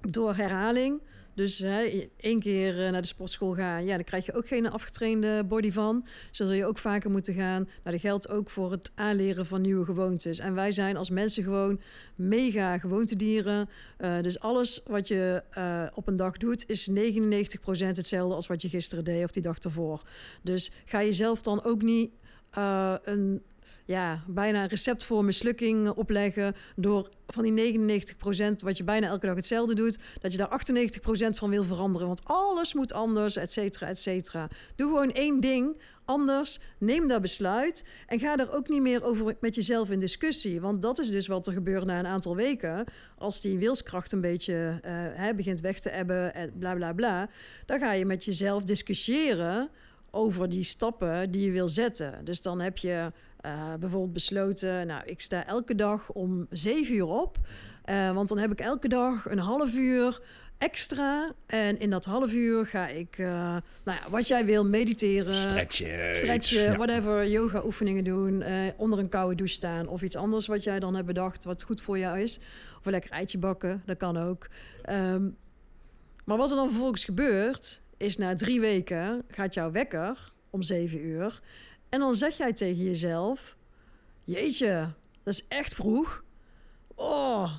[0.00, 1.00] door herhaling.
[1.34, 4.70] Dus hè, één keer eh, naar de sportschool gaan, ja, dan krijg je ook geen
[4.70, 6.06] afgetrainde body van.
[6.30, 7.62] Zul je ook vaker moeten gaan.
[7.62, 10.38] Nou, dat geldt ook voor het aanleren van nieuwe gewoontes.
[10.38, 11.80] En wij zijn als mensen gewoon
[12.14, 13.68] mega gewoontedieren.
[13.96, 18.62] Eh, dus alles wat je eh, op een dag doet, is 99% hetzelfde als wat
[18.62, 20.02] je gisteren deed of die dag ervoor.
[20.42, 22.10] Dus ga jezelf dan ook niet
[23.02, 23.42] een
[23.84, 27.80] ja, bijna een recept voor mislukking opleggen door van die
[28.12, 28.14] 99%
[28.64, 30.60] wat je bijna elke dag hetzelfde doet, dat je daar
[31.30, 32.06] 98% van wil veranderen.
[32.06, 34.48] Want alles moet anders, et cetera, et cetera.
[34.76, 39.36] Doe gewoon één ding anders, neem dat besluit en ga er ook niet meer over
[39.40, 40.60] met jezelf in discussie.
[40.60, 42.84] Want dat is dus wat er gebeurt na een aantal weken.
[43.18, 47.28] Als die wilskracht een beetje eh, hè, begint weg te ebben, en bla bla bla,
[47.66, 49.70] dan ga je met jezelf discussiëren
[50.10, 52.24] over die stappen die je wil zetten.
[52.24, 53.12] Dus dan heb je
[53.42, 57.36] eh, bijvoorbeeld besloten, nou, ik sta elke dag om zeven uur op.
[57.84, 60.20] Eh, want dan heb ik elke dag een half uur
[60.58, 61.32] extra.
[61.46, 63.26] En in dat half uur ga ik, eh,
[63.84, 65.34] nou ja, wat jij wil, mediteren.
[65.34, 66.14] Stretchen.
[66.14, 66.76] Stretchen, Ja.
[66.76, 68.44] whatever, yoga oefeningen doen,
[68.76, 71.80] onder een koude douche staan of iets anders wat jij dan hebt bedacht wat goed
[71.80, 72.38] voor jou is.
[72.78, 74.48] Of een lekker eitje bakken, dat kan ook.
[74.82, 75.28] Ehm,
[76.24, 81.04] maar wat er dan vervolgens gebeurt, is na drie weken gaat jouw wekker om zeven
[81.04, 81.40] uur.
[81.92, 83.56] En dan zeg jij tegen jezelf,
[84.24, 84.88] jeetje,
[85.22, 86.24] dat is echt vroeg.
[86.94, 87.50] Oh,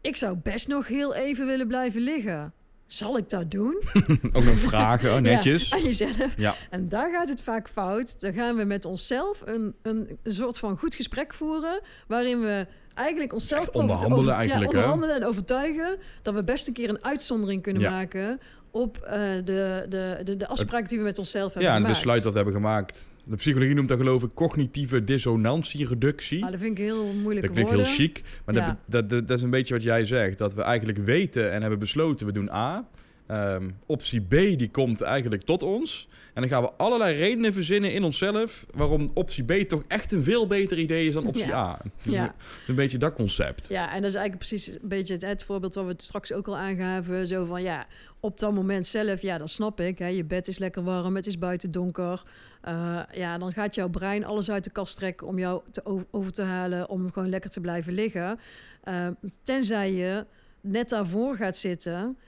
[0.00, 2.52] ik zou best nog heel even willen blijven liggen.
[2.86, 3.82] Zal ik dat doen?
[4.32, 5.68] Ook nog vragen, oh, netjes.
[5.68, 6.34] Ja, aan jezelf.
[6.36, 6.54] Ja.
[6.70, 8.20] En daar gaat het vaak fout.
[8.20, 11.80] Dan gaan we met onszelf een, een, een soort van goed gesprek voeren.
[12.08, 14.84] Waarin we eigenlijk onszelf Echt onderhandelen over- eigenlijk, Ja, hè?
[14.84, 15.96] onderhandelen en overtuigen.
[16.22, 17.90] Dat we best een keer een uitzondering kunnen Ja.
[17.90, 18.40] maken.
[18.76, 21.84] Op eh, de, de, de, de afspraak die we met onszelf hebben Ja, en het
[21.86, 21.98] gemaakt.
[22.04, 23.08] besluit dat we hebben gemaakt.
[23.24, 26.44] De psychologie noemt dat geloof ik cognitieve dissonantiereductie.
[26.44, 28.66] Ah, dat vind ik heel moeilijk Dat klinkt heel chic, maar Ja.
[28.66, 30.38] dat, dat, dat, dat is een beetje wat jij zegt.
[30.38, 32.88] Dat we eigenlijk weten en hebben besloten, we doen A.
[33.26, 36.08] Ehm, optie B, die komt eigenlijk tot ons.
[36.36, 38.66] En dan gaan we allerlei redenen verzinnen in onszelf...
[38.74, 41.58] waarom optie B toch echt een veel beter idee is dan optie Ja.
[41.58, 41.80] A.
[42.02, 42.34] Dus Ja.
[42.68, 43.66] Een beetje dat concept.
[43.68, 46.46] Ja, en dat is eigenlijk precies een beetje het, het voorbeeld wat we straks ook
[46.46, 47.26] al aangaven.
[47.26, 47.86] Zo van ja,
[48.20, 49.98] op dat moment zelf, ja, dat snap ik.
[49.98, 52.22] Hè, je bed is lekker warm, het is buiten donker.
[52.60, 56.06] Eh, ja, dan gaat jouw brein alles uit de kast trekken om jou te over,
[56.10, 58.38] over te halen, om gewoon lekker te blijven liggen.
[58.82, 59.08] Eh,
[59.42, 60.26] tenzij je
[60.60, 62.18] net daarvoor gaat zitten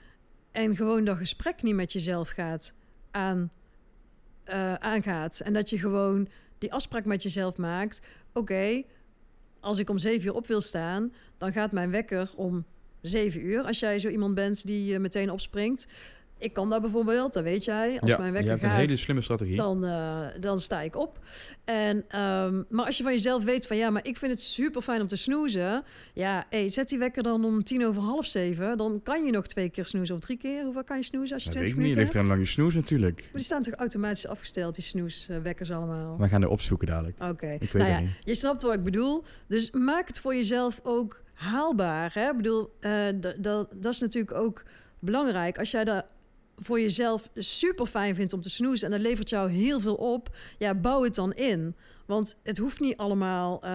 [0.51, 2.73] en gewoon dat gesprek niet met jezelf gaat
[3.11, 3.51] aan,
[4.49, 5.39] eh, aangaat.
[5.39, 8.01] En dat je gewoon die afspraak met jezelf maakt.
[8.33, 8.83] Oké,
[9.59, 12.65] als ik om zeven uur op wil staan, dan gaat mijn wekker om
[13.01, 13.63] zeven uur.
[13.63, 15.87] Als jij zo iemand bent die eh, meteen opspringt.
[16.39, 17.99] Ik kan dat bijvoorbeeld, dat weet jij.
[17.99, 19.55] Als ja, mijn je wekker hebt een gaat, hele slimme strategie.
[19.55, 21.19] dan, eh, dan sta ik op.
[21.65, 24.81] En, ehm, maar als je van jezelf weet van ja, maar ik vind het super
[24.81, 25.83] fijn om te snoezen.
[26.13, 28.77] Ja, hey, zet die wekker dan om tien over half zeven.
[28.77, 30.63] Dan kan je nog twee keer snoezen of drie keer.
[30.63, 32.23] Hoeveel kan je snoezen als je dat twintig ik niet, minuten ligt hebt?
[32.25, 33.19] aan lang je snoes natuurlijk.
[33.21, 36.17] Maar die staan toch automatisch afgesteld, die snoeswekkers allemaal?
[36.17, 37.23] We gaan er opzoeken dadelijk.
[37.23, 37.47] Oké.
[37.59, 38.09] Ik weet Nou ja, niet.
[38.23, 39.23] je snapt wat ik bedoel.
[39.47, 42.11] Dus maak het voor jezelf ook haalbaar.
[42.13, 42.29] Hè?
[42.29, 42.71] Ik bedoel,
[43.19, 44.63] d- dat- dat is natuurlijk ook
[44.99, 45.57] belangrijk.
[45.59, 46.05] Als jij dat
[46.59, 50.37] voor jezelf super fijn vindt om te snoezen en dat levert jou heel veel op,
[50.57, 51.75] ja, bouw het dan in.
[52.05, 53.71] Want het hoeft niet allemaal eh,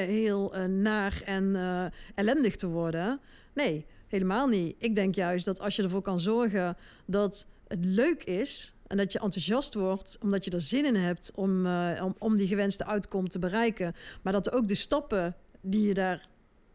[0.00, 3.20] heel eh, naar en eh, ellendig te worden.
[3.54, 4.76] Nee, helemaal niet.
[4.78, 9.12] Ik denk juist dat als je ervoor kan zorgen dat het leuk is en dat
[9.12, 11.66] je enthousiast wordt omdat je er zin in hebt om,
[12.02, 16.28] om, om die gewenste uitkom te bereiken, maar dat ook de stappen die je daar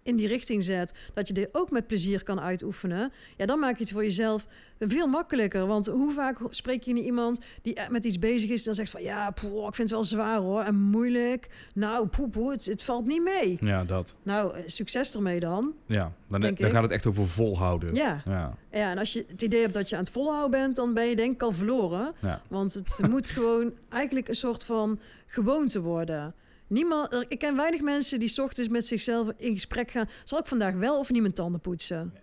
[0.08, 3.78] in die richting zet, dat je dit ook met plezier kan uitoefenen, ja, dan maak
[3.78, 4.48] je het voor jezelf
[4.80, 5.68] veel makkelijker.
[5.68, 8.92] Want hoe vaak spreek je niet iemand die echt met iets bezig is, dan zegt
[8.92, 11.50] van ja, poeh, ik vind het wel zwaar hoor en moeilijk.
[11.74, 13.58] Nou, poe, poe, het, het valt niet mee.
[13.62, 14.16] Ja, dat.
[14.24, 15.74] Nou, eh, succes ermee dan.
[15.86, 17.96] Ja, dan, Denk dan gaat het echt over volhouden.
[17.96, 18.22] Ja.
[18.26, 20.94] Ja, Ja, en als je het idee hebt dat je aan het volhouden bent, dan
[20.94, 22.14] ben je denk ik al verloren.
[22.22, 22.42] ja.
[22.48, 26.34] Want het moet gewoon eigenlijk een soort van gewoonte worden.
[26.68, 30.10] Niemand, ik ken weinig mensen die ochtends met zichzelf in gesprek gaan.
[30.24, 32.14] Zal ik vandaag wel of niet mijn tanden poetsen?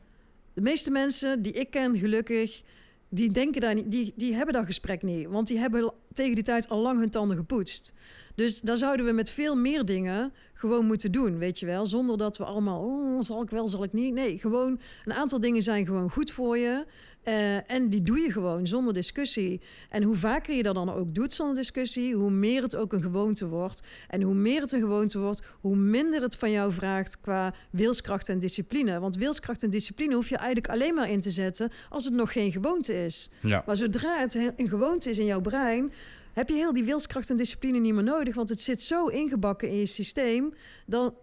[0.54, 2.62] De meeste mensen die ik ken, gelukkig,
[3.09, 5.26] die denken daar niet, die, die hebben dat gesprek niet.
[5.26, 7.92] Want die hebben tegen die tijd al lang hun tanden gepoetst.
[8.35, 11.87] Dus daar zouden we met veel meer dingen gewoon moeten doen, weet je wel.
[11.87, 14.14] Zonder dat we allemaal, oh, zal ik wel, zal ik niet.
[14.14, 16.85] Nee, gewoon een aantal dingen zijn gewoon goed voor je.
[17.29, 19.61] Uh, en die doe je gewoon zonder discussie.
[19.89, 23.03] En hoe vaker je dat dan ook doet zonder discussie, hoe meer het ook een
[23.03, 23.81] gewoonte wordt.
[24.09, 28.29] En hoe meer het een gewoonte wordt, hoe minder het van jou vraagt qua wilskracht
[28.29, 29.01] en discipline.
[29.01, 32.33] Want wilskracht en discipline hoef je eigenlijk alleen maar in te zetten als het nog
[32.33, 33.31] geen gewoonte is.
[33.41, 33.63] Ja.
[33.67, 35.93] Maar zodra het een gewoonte is in jouw brein,
[36.33, 38.35] heb je heel die wilskracht en discipline niet meer nodig.
[38.35, 40.55] Want het zit zo ingebakken in je systeem.
[40.87, 41.15] Dan,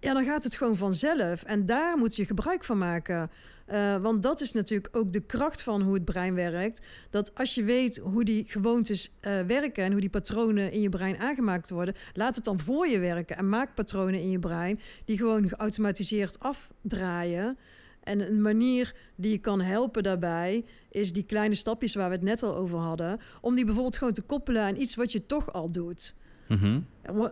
[0.00, 1.42] ja, dan gaat het gewoon vanzelf.
[1.42, 3.30] En daar moet je gebruik van maken.
[3.72, 6.86] Uh, want dat is natuurlijk ook de kracht van hoe het brein werkt.
[7.10, 10.88] Dat als je weet hoe die gewoontes uh, werken en hoe die patronen in je
[10.88, 14.80] brein aangemaakt worden, laat het dan voor je werken en maak patronen in je brein
[15.04, 17.58] die gewoon geautomatiseerd afdraaien.
[18.02, 22.24] En een manier die je kan helpen daarbij is die kleine stapjes waar we het
[22.24, 25.52] net al over hadden, om die bijvoorbeeld gewoon te koppelen aan iets wat je toch
[25.52, 26.14] al doet.
[26.48, 26.86] Mm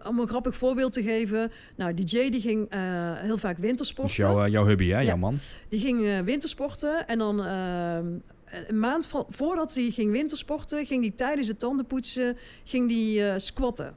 [0.04, 1.52] om, een grappig voorbeeld te geven.
[1.76, 2.80] Nou, DJ die ging uh,
[3.18, 4.20] heel vaak wintersporten.
[4.20, 4.98] Dat is jouw, uh, jouw hubby, hè?
[4.98, 5.02] Ja.
[5.02, 5.38] Jouw man.
[5.68, 10.86] Die ging uh, wintersporten en dan een maand voordat hij ging wintersporten...
[10.86, 13.94] ging hij tijdens het tandenpoetsen ging die, squatten.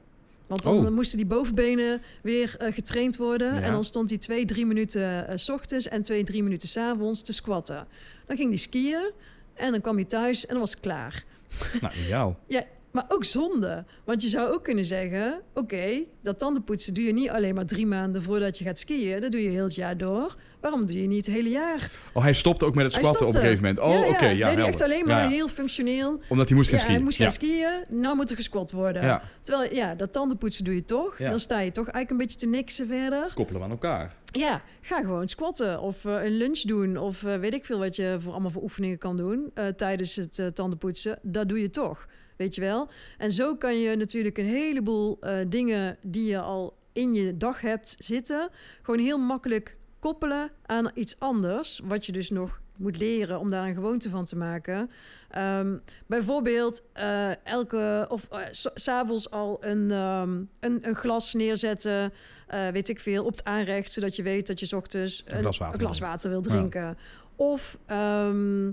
[0.48, 0.90] Want dan Oh.
[0.90, 3.54] moesten die bovenbenen weer eh, getraind worden.
[3.54, 3.60] Ja.
[3.60, 6.76] En dan stond hij twee, drie minuten eh, s ochtends en twee, drie minuten s
[6.76, 7.86] avonds te squatten.
[8.26, 9.10] Dan ging hij skiën
[9.54, 11.24] en dan kwam hij thuis en dan was het klaar.
[11.80, 12.38] Nou, ideaal.
[12.46, 13.84] Ja, maar ook zonde.
[14.04, 15.40] Want je zou ook kunnen zeggen...
[15.54, 19.20] oké, dat tandenpoetsen doe je niet alleen maar drie maanden voordat je gaat skiën.
[19.20, 20.36] Dat doe je heel het jaar door.
[20.60, 21.90] Waarom doe je niet het hele jaar?
[22.12, 23.80] Oh, hij stopte ook met het squatten op een gegeven moment.
[23.80, 24.24] Oh, ja, oké.
[24.24, 24.30] ja.
[24.30, 26.20] ja, nee, die echt alleen maar Ja, heel functioneel.
[26.28, 26.94] Omdat hij moest gaan Ja, skiën.
[26.96, 27.84] hij moest gaan skiën.
[27.88, 29.20] Nou moet er gesquat worden.
[29.40, 31.16] Terwijl, ja, dat tandenpoetsen doe je toch.
[31.16, 33.30] Dan sta je toch eigenlijk een beetje te niksen verder.
[33.34, 34.14] koppelen we aan elkaar.
[34.32, 37.96] Ja, ga gewoon squatten of eh, een lunch doen of eh, weet ik veel wat
[37.96, 41.18] je voor allemaal voor oefeningen kan doen eh, tijdens het tandenpoetsen.
[41.22, 42.06] Dat doe je toch,
[42.38, 42.88] weet je wel.
[43.18, 47.60] En zo kan je natuurlijk een heleboel eh, dingen die je al in je dag
[47.60, 48.48] hebt zitten,
[48.82, 53.66] gewoon heel makkelijk koppelen aan iets anders, wat je dus nog moet leren om daar
[53.68, 54.90] een gewoonte van te maken.
[55.30, 62.12] Ehm, bijvoorbeeld eh, elke of eh, s- s'avonds al een, ehm, een, een glas neerzetten,
[62.72, 65.58] weet ik veel, op het aanrecht, zodat je weet dat je 's ochtends Een glas
[65.58, 66.08] water een glas wil.
[66.08, 66.48] water wil Ja.
[66.50, 66.98] drinken.
[67.36, 68.70] Of ehm,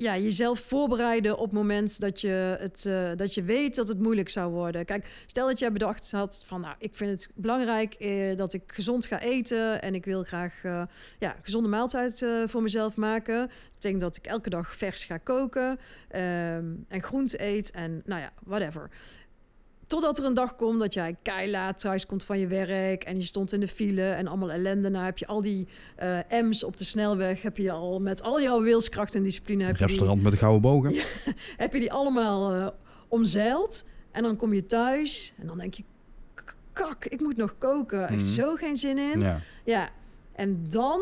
[0.00, 3.98] ja, jezelf voorbereiden op het moment dat je, het, eh, dat je weet dat het
[3.98, 4.84] moeilijk zou worden.
[4.84, 8.62] Kijk, stel dat jij bedacht had van, nou, ik vind het belangrijk eh, dat ik
[8.66, 10.82] gezond ga eten en ik wil graag eh,
[11.18, 13.38] ja, gezonde maaltijd voor mezelf maken.
[13.38, 18.20] Dat betekent dat ik elke dag vers ga koken ehm, en groente eet en nou
[18.20, 18.90] ja, whatever.
[19.90, 23.22] Totdat er een dag komt dat jij keilaat thuis komt van je werk en je
[23.22, 24.90] stond in de file en allemaal ellende.
[24.90, 28.42] Nou heb je al die eh M's op de snelweg, heb je al met al
[28.42, 30.94] jouw wilskracht en discipline, heb die, Restaurant met de gouden bogen.
[31.64, 32.66] heb je die allemaal eh,
[33.08, 33.88] omzeild.
[34.12, 35.82] En dan kom je thuis en dan denk je,
[36.34, 38.02] "K- kak, ik moet nog koken.
[38.08, 38.32] Echt Mhm.
[38.32, 39.20] zo geen zin in.
[39.20, 39.40] Ja.
[39.64, 39.88] Ja.
[40.32, 41.00] En dan,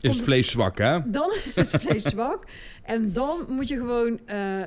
[0.00, 1.10] Is het vlees zwak, hè?
[1.10, 2.44] dan is het vlees zwak.
[2.82, 4.62] En dan moet je gewoon eh,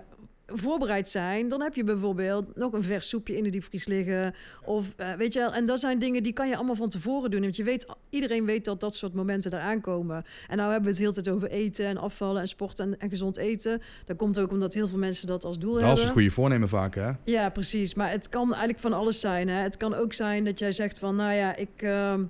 [0.53, 1.47] voorbereid zijn.
[1.47, 4.33] Dan heb je bijvoorbeeld nog een vers soepje in de diepvries liggen.
[4.65, 7.31] Of eh, weet je wel, en dat zijn dingen die kan je allemaal van tevoren
[7.31, 7.41] doen.
[7.41, 10.23] Want je weet, iedereen weet dat dat soort momenten eraan komen.
[10.47, 13.09] En nou hebben we het heel tijd over eten en afvallen en sporten en, en
[13.09, 13.81] gezond eten.
[14.05, 15.97] Dat komt ook omdat heel veel mensen dat als doel Dat hebben.
[15.97, 17.09] is het goede voornemen vaak, hè?
[17.23, 17.93] Ja, precies.
[17.93, 19.47] Maar het kan eigenlijk van alles zijn.
[19.49, 19.61] Hè?
[19.61, 22.23] Het kan ook zijn dat jij zegt van, nou ja, ik ehm,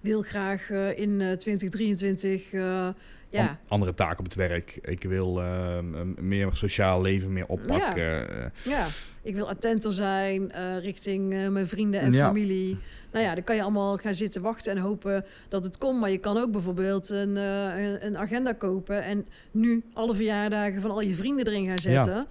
[0.00, 2.88] wil graag eh, in eh, 2023, eh,
[3.34, 4.78] ja, An- andere taken op het werk.
[4.82, 8.28] Ik wil een meer sociaal leven, meer oppakken.
[8.42, 8.86] Eh, ja,
[9.22, 12.26] ik wil attenter zijn eh, richting eh, mijn vrienden en Ja.
[12.26, 12.78] familie.
[13.12, 16.00] Nou ja, dan kan je allemaal gaan zitten wachten en hopen dat het komt.
[16.00, 20.80] Maar je kan ook bijvoorbeeld een, eh, een- een agenda kopen en nu alle verjaardagen
[20.80, 22.26] van al je vrienden erin gaan zetten.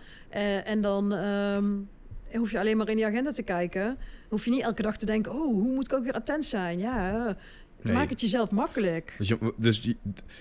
[0.65, 1.65] En dan ehm,
[2.33, 3.97] hoef je alleen maar in die agenda te kijken.
[4.29, 6.79] Hoef je niet elke dag te denken, oh, hoe moet ik ook weer attent zijn?
[6.79, 7.35] Ja,
[7.83, 7.93] Nee.
[7.95, 9.15] maak het jezelf makkelijk.
[9.17, 9.93] Dus, je- dus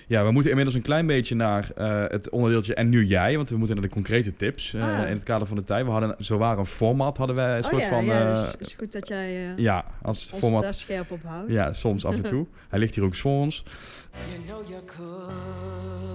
[0.07, 3.51] ja, we moeten inmiddels een klein beetje naar eh, het onderdeeltje en nu jij, want
[3.51, 5.07] we moeten naar de concrete tips eh, Ah.
[5.09, 5.85] in het kader van de tijd.
[5.85, 8.05] We hadden zo waar een format, hadden wij een oh soort ja, van.
[8.05, 10.63] ja eh, dus het is goed dat jij ja, als ons format.
[10.63, 11.51] daar scherp op houdt.
[11.51, 12.47] Ja, soms af en toe.
[12.69, 13.65] Hij ligt hier ook voor ons.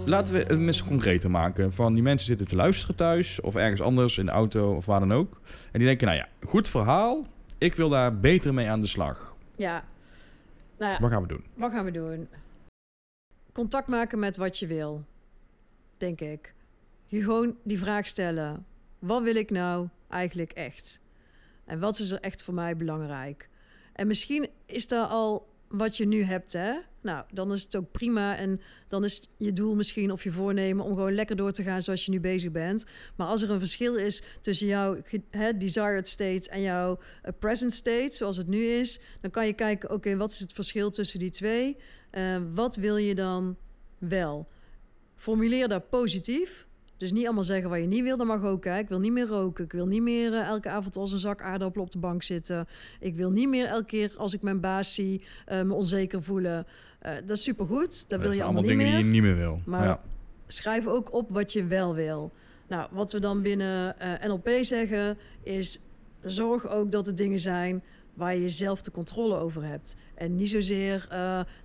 [0.06, 1.74] Laten we het eens concreter maken.
[1.74, 5.00] Van die mensen zitten te luisteren thuis of ergens anders in de auto of waar
[5.00, 5.42] dan ook.
[5.72, 7.26] En die denken, nou ja, goed verhaal.
[7.58, 9.36] Ik wil daar beter mee aan de slag.
[9.56, 9.84] Ja.
[10.78, 11.46] Nou ja, Wat gaan we doen?
[11.54, 12.28] wat gaan we doen?
[13.52, 15.06] Contact maken met wat je wil,
[15.98, 16.54] denk ik.
[17.06, 18.66] Je gewoon die vraag stellen.
[19.00, 21.02] Wat wil ik nou eigenlijk echt?
[21.66, 23.50] En wat is er echt voor mij belangrijk?
[23.94, 26.74] En misschien is daar al wat je nu hebt, hè?
[27.02, 28.36] Nou, dan is het ook prima.
[28.36, 31.82] En dan is je doel misschien of je voornemen om gewoon lekker door te gaan
[31.82, 32.86] zoals je nu bezig bent.
[33.16, 35.02] Maar als er een verschil is tussen jouw
[35.58, 39.92] desired state en jouw uh, present state, zoals het nu is, dan kan je kijken,
[39.92, 41.78] oké, wat is het verschil tussen die twee?
[42.12, 43.58] Uh, wat wil je dan
[43.98, 44.48] wel?
[45.16, 46.67] Formuleer dat positief.
[46.98, 48.18] Dus niet allemaal zeggen wat je niet wil.
[48.18, 48.64] Dat mag ook.
[48.64, 48.78] Hè.
[48.78, 49.64] Ik wil niet meer roken.
[49.64, 52.68] Ik wil niet meer uh, elke avond als een zak aardappelen op de bank zitten.
[53.00, 56.68] Ik wil niet meer elke keer als ik mijn baas zie uh, me onzeker voelen.
[57.06, 58.10] Uh, dat is supergoed.
[58.10, 58.96] Dat wil je allemaal, allemaal niet dingen meer.
[58.96, 59.62] die je niet meer wil.
[59.66, 60.02] Maar ja.
[60.48, 62.32] schrijf ook op wat je wel wil.
[62.68, 63.96] Nou, wat we dan binnen
[64.28, 65.82] NLP zeggen is...
[66.22, 67.84] zorg ook dat het dingen zijn
[68.14, 69.98] waar je zelf de controle over hebt.
[70.16, 71.08] En niet zozeer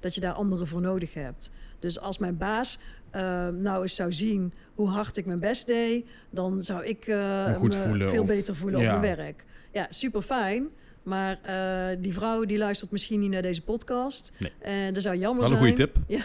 [0.01, 1.51] dat je daar anderen voor nodig hebt.
[1.79, 2.79] Dus als mijn baas
[3.17, 7.55] uh, nou eens zou zien hoe hard ik mijn best deed, dan zou ik uh,
[7.55, 8.95] goed voelen veel of, beter voelen ja.
[8.95, 9.45] op mijn werk.
[9.73, 10.69] Ja, super fijn.
[11.03, 14.33] Maar uh, die vrouw die luistert misschien niet naar deze podcast.
[14.39, 14.53] Nee.
[14.59, 15.77] En dat zou jammer Wel een zijn.
[15.77, 16.05] goede tip.
[16.07, 16.23] Ja.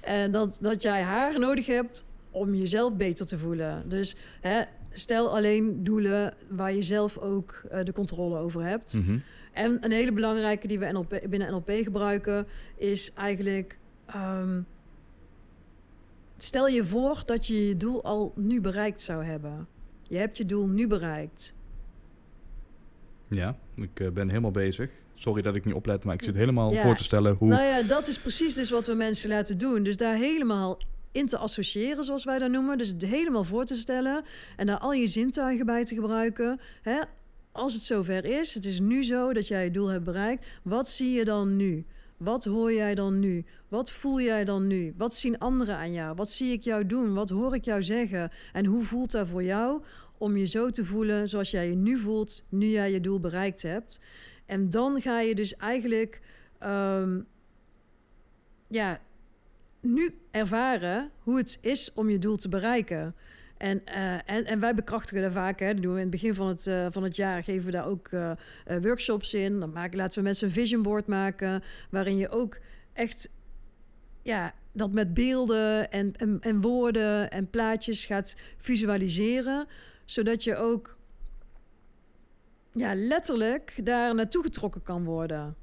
[0.00, 3.88] En dat, dat jij haar nodig hebt om jezelf beter te voelen.
[3.88, 4.60] Dus hè,
[4.92, 8.94] stel alleen doelen waar je zelf ook uh, de controle over hebt.
[8.94, 9.22] Mm -hmm.
[9.52, 12.46] En een hele belangrijke die we NLP, binnen NLP gebruiken
[12.76, 13.78] is eigenlijk.
[14.16, 14.66] Um,
[16.36, 19.68] Stel je voor dat je je doel al nu bereikt zou hebben.
[20.02, 21.54] Je hebt je doel nu bereikt.
[23.28, 24.90] Ja, ik uh, ben helemaal bezig.
[25.14, 26.82] Sorry dat ik niet oplet, maar ik zit helemaal ja.
[26.82, 27.48] voor te stellen hoe...
[27.48, 29.82] Nou ja, dat is precies dus wat we mensen laten doen.
[29.82, 30.78] Dus daar helemaal
[31.12, 32.78] in te associëren, zoals wij dat noemen.
[32.78, 34.24] Dus het helemaal voor te stellen.
[34.56, 36.60] En daar al je zintuigen bij te gebruiken.
[36.82, 37.00] Hè?
[37.52, 40.46] Als het zover is, het is nu zo dat jij je doel hebt bereikt.
[40.62, 41.86] Wat zie je dan nu?
[42.16, 43.44] Wat hoor jij dan nu?
[43.68, 44.94] Wat voel jij dan nu?
[44.96, 46.14] Wat zien anderen aan jou?
[46.14, 47.14] Wat zie ik jou doen?
[47.14, 48.30] Wat hoor ik jou zeggen?
[48.52, 49.82] En hoe voelt dat voor jou
[50.18, 53.62] om je zo te voelen zoals jij je nu voelt, nu jij je doel bereikt
[53.62, 54.00] hebt?
[54.46, 56.20] En dan ga je dus eigenlijk,
[56.64, 57.26] um,
[58.68, 59.00] ja,
[59.80, 63.14] nu ervaren hoe het is om je doel te bereiken.
[63.56, 65.60] En, uh, en, en, wij bekrachtigen daar vaak.
[65.60, 65.72] Hè.
[65.72, 67.44] Dat doen we in het begin van het, uh, van het jaar.
[67.44, 68.32] Geven we daar ook uh,
[68.82, 69.60] workshops in.
[69.60, 71.62] Dan laten we mensen een vision board maken.
[71.90, 72.58] Waarin je ook
[72.92, 73.30] echt
[74.22, 79.66] ja, dat met beelden en, en, en woorden en plaatjes gaat visualiseren.
[80.04, 80.96] Zodat je ook
[82.72, 85.56] ja, letterlijk daar naartoe getrokken kan worden.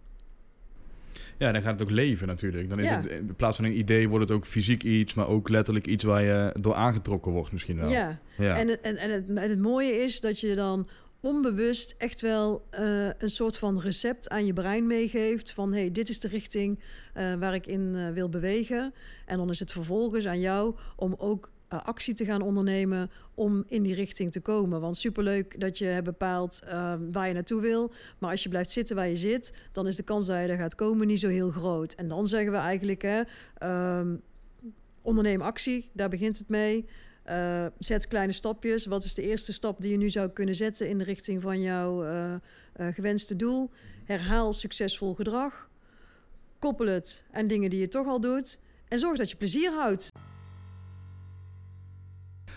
[1.38, 2.70] Ja, dan gaat het ook leven natuurlijk.
[2.70, 2.96] Dan is Ja.
[3.02, 6.04] het, in plaats van een idee wordt het ook fysiek iets, maar ook letterlijk iets
[6.04, 7.90] waar je door aangetrokken wordt misschien wel.
[7.90, 8.58] Ja, Ja.
[8.58, 10.88] En, het, en, en, het, en het mooie is dat je dan
[11.22, 16.10] onbewust echt wel eh, een soort van recept aan je brein meegeeft van hey, dit
[16.10, 16.80] is de richting
[17.14, 18.94] eh, waar ik in eh, wil bewegen.
[19.26, 23.84] En dan is het vervolgens aan jou om ook actie te gaan ondernemen om in
[23.84, 24.82] die richting te komen.
[24.82, 27.92] Want superleuk dat je hebt bepaald eh, waar je naartoe wil.
[28.20, 30.58] Maar als je blijft zitten waar je zit, dan is de kans dat je er
[30.58, 31.94] gaat komen niet zo heel groot.
[31.94, 33.22] En dan zeggen we eigenlijk, hè,
[33.58, 34.16] ehm,
[35.02, 36.86] onderneem actie, daar begint het mee.
[37.30, 38.86] Uh, zet kleine stapjes.
[38.86, 41.62] Wat is de eerste stap die je nu zou kunnen zetten in de richting van
[41.62, 42.36] jouw uh,
[42.76, 43.70] gewenste doel?
[44.06, 45.70] Herhaal succesvol gedrag.
[46.60, 48.60] Koppel het aan dingen die je toch al doet.
[48.88, 50.12] En zorg dat je plezier houdt.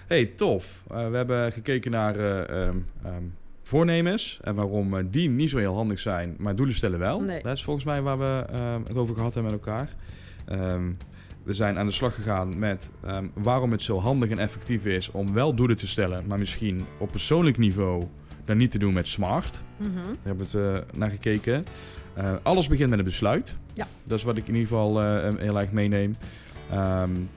[0.06, 0.82] Hey, tof.
[0.92, 5.58] Uh, we hebben gekeken naar uh, um, um, voornemens en waarom uh, die niet zo
[5.58, 7.20] heel handig zijn, maar doelen stellen wel.
[7.20, 7.42] Nee.
[7.42, 8.44] Dat is volgens mij waar we
[8.86, 9.88] het over gehad hebben met elkaar.
[10.72, 10.96] Um,
[11.42, 12.90] we zijn aan de slag gegaan met
[13.34, 17.10] waarom het zo handig en effectief is om wel doelen te stellen, maar misschien op
[17.10, 18.02] persoonlijk niveau
[18.44, 19.60] dan niet te doen met smart.
[19.76, 20.02] Mm -hmm.
[20.02, 21.66] Daar hebben we het naar gekeken.
[22.42, 23.56] alles begint met een besluit.
[23.72, 23.86] Ja.
[24.04, 25.00] Dat is wat ik in ieder geval
[25.36, 26.16] heel erg meeneem.
[26.72, 27.28] Um,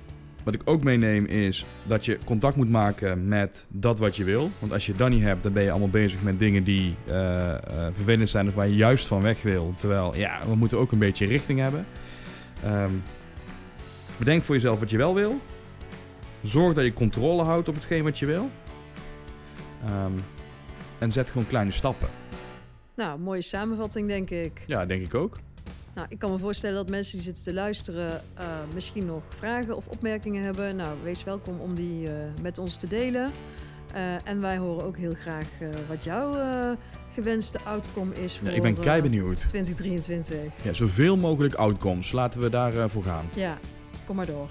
[0.43, 4.51] wat ik ook meeneem is dat je contact moet maken met dat wat je wil.
[4.59, 7.15] Want als je dat niet hebt, dan ben je allemaal bezig met dingen die uh,
[7.15, 7.55] uh,
[7.93, 9.73] vervelend zijn of waar je juist van weg wil.
[9.77, 11.85] Terwijl, ja, we moeten ook een beetje richting hebben.
[12.65, 13.03] Um,
[14.17, 15.39] bedenk voor jezelf wat je wel wil.
[16.43, 18.49] Zorg dat je controle houdt op hetgeen wat je wil.
[19.85, 20.23] Um,
[20.97, 22.09] en zet gewoon kleine stappen.
[22.95, 24.63] Nou, mooie samenvatting denk ik.
[24.67, 25.37] Ja, denk ik ook.
[25.95, 29.75] Nou, ik kan me voorstellen dat mensen die zitten te luisteren uh, misschien nog vragen
[29.75, 30.75] of opmerkingen hebben.
[30.75, 32.11] Nou, wees welkom om die uh,
[32.41, 33.31] met ons te delen.
[33.95, 35.47] Uh, en wij horen ook heel graag
[35.87, 36.35] wat jouw
[37.13, 39.47] gewenste outcome is voor ja, ik ben kei benieuwd.
[39.47, 40.63] 2023.
[40.63, 42.11] Ja, zoveel mogelijk outcomes.
[42.11, 43.25] Laten we daarvoor voor gaan.
[43.33, 43.57] Ja,
[44.05, 44.49] kom maar door.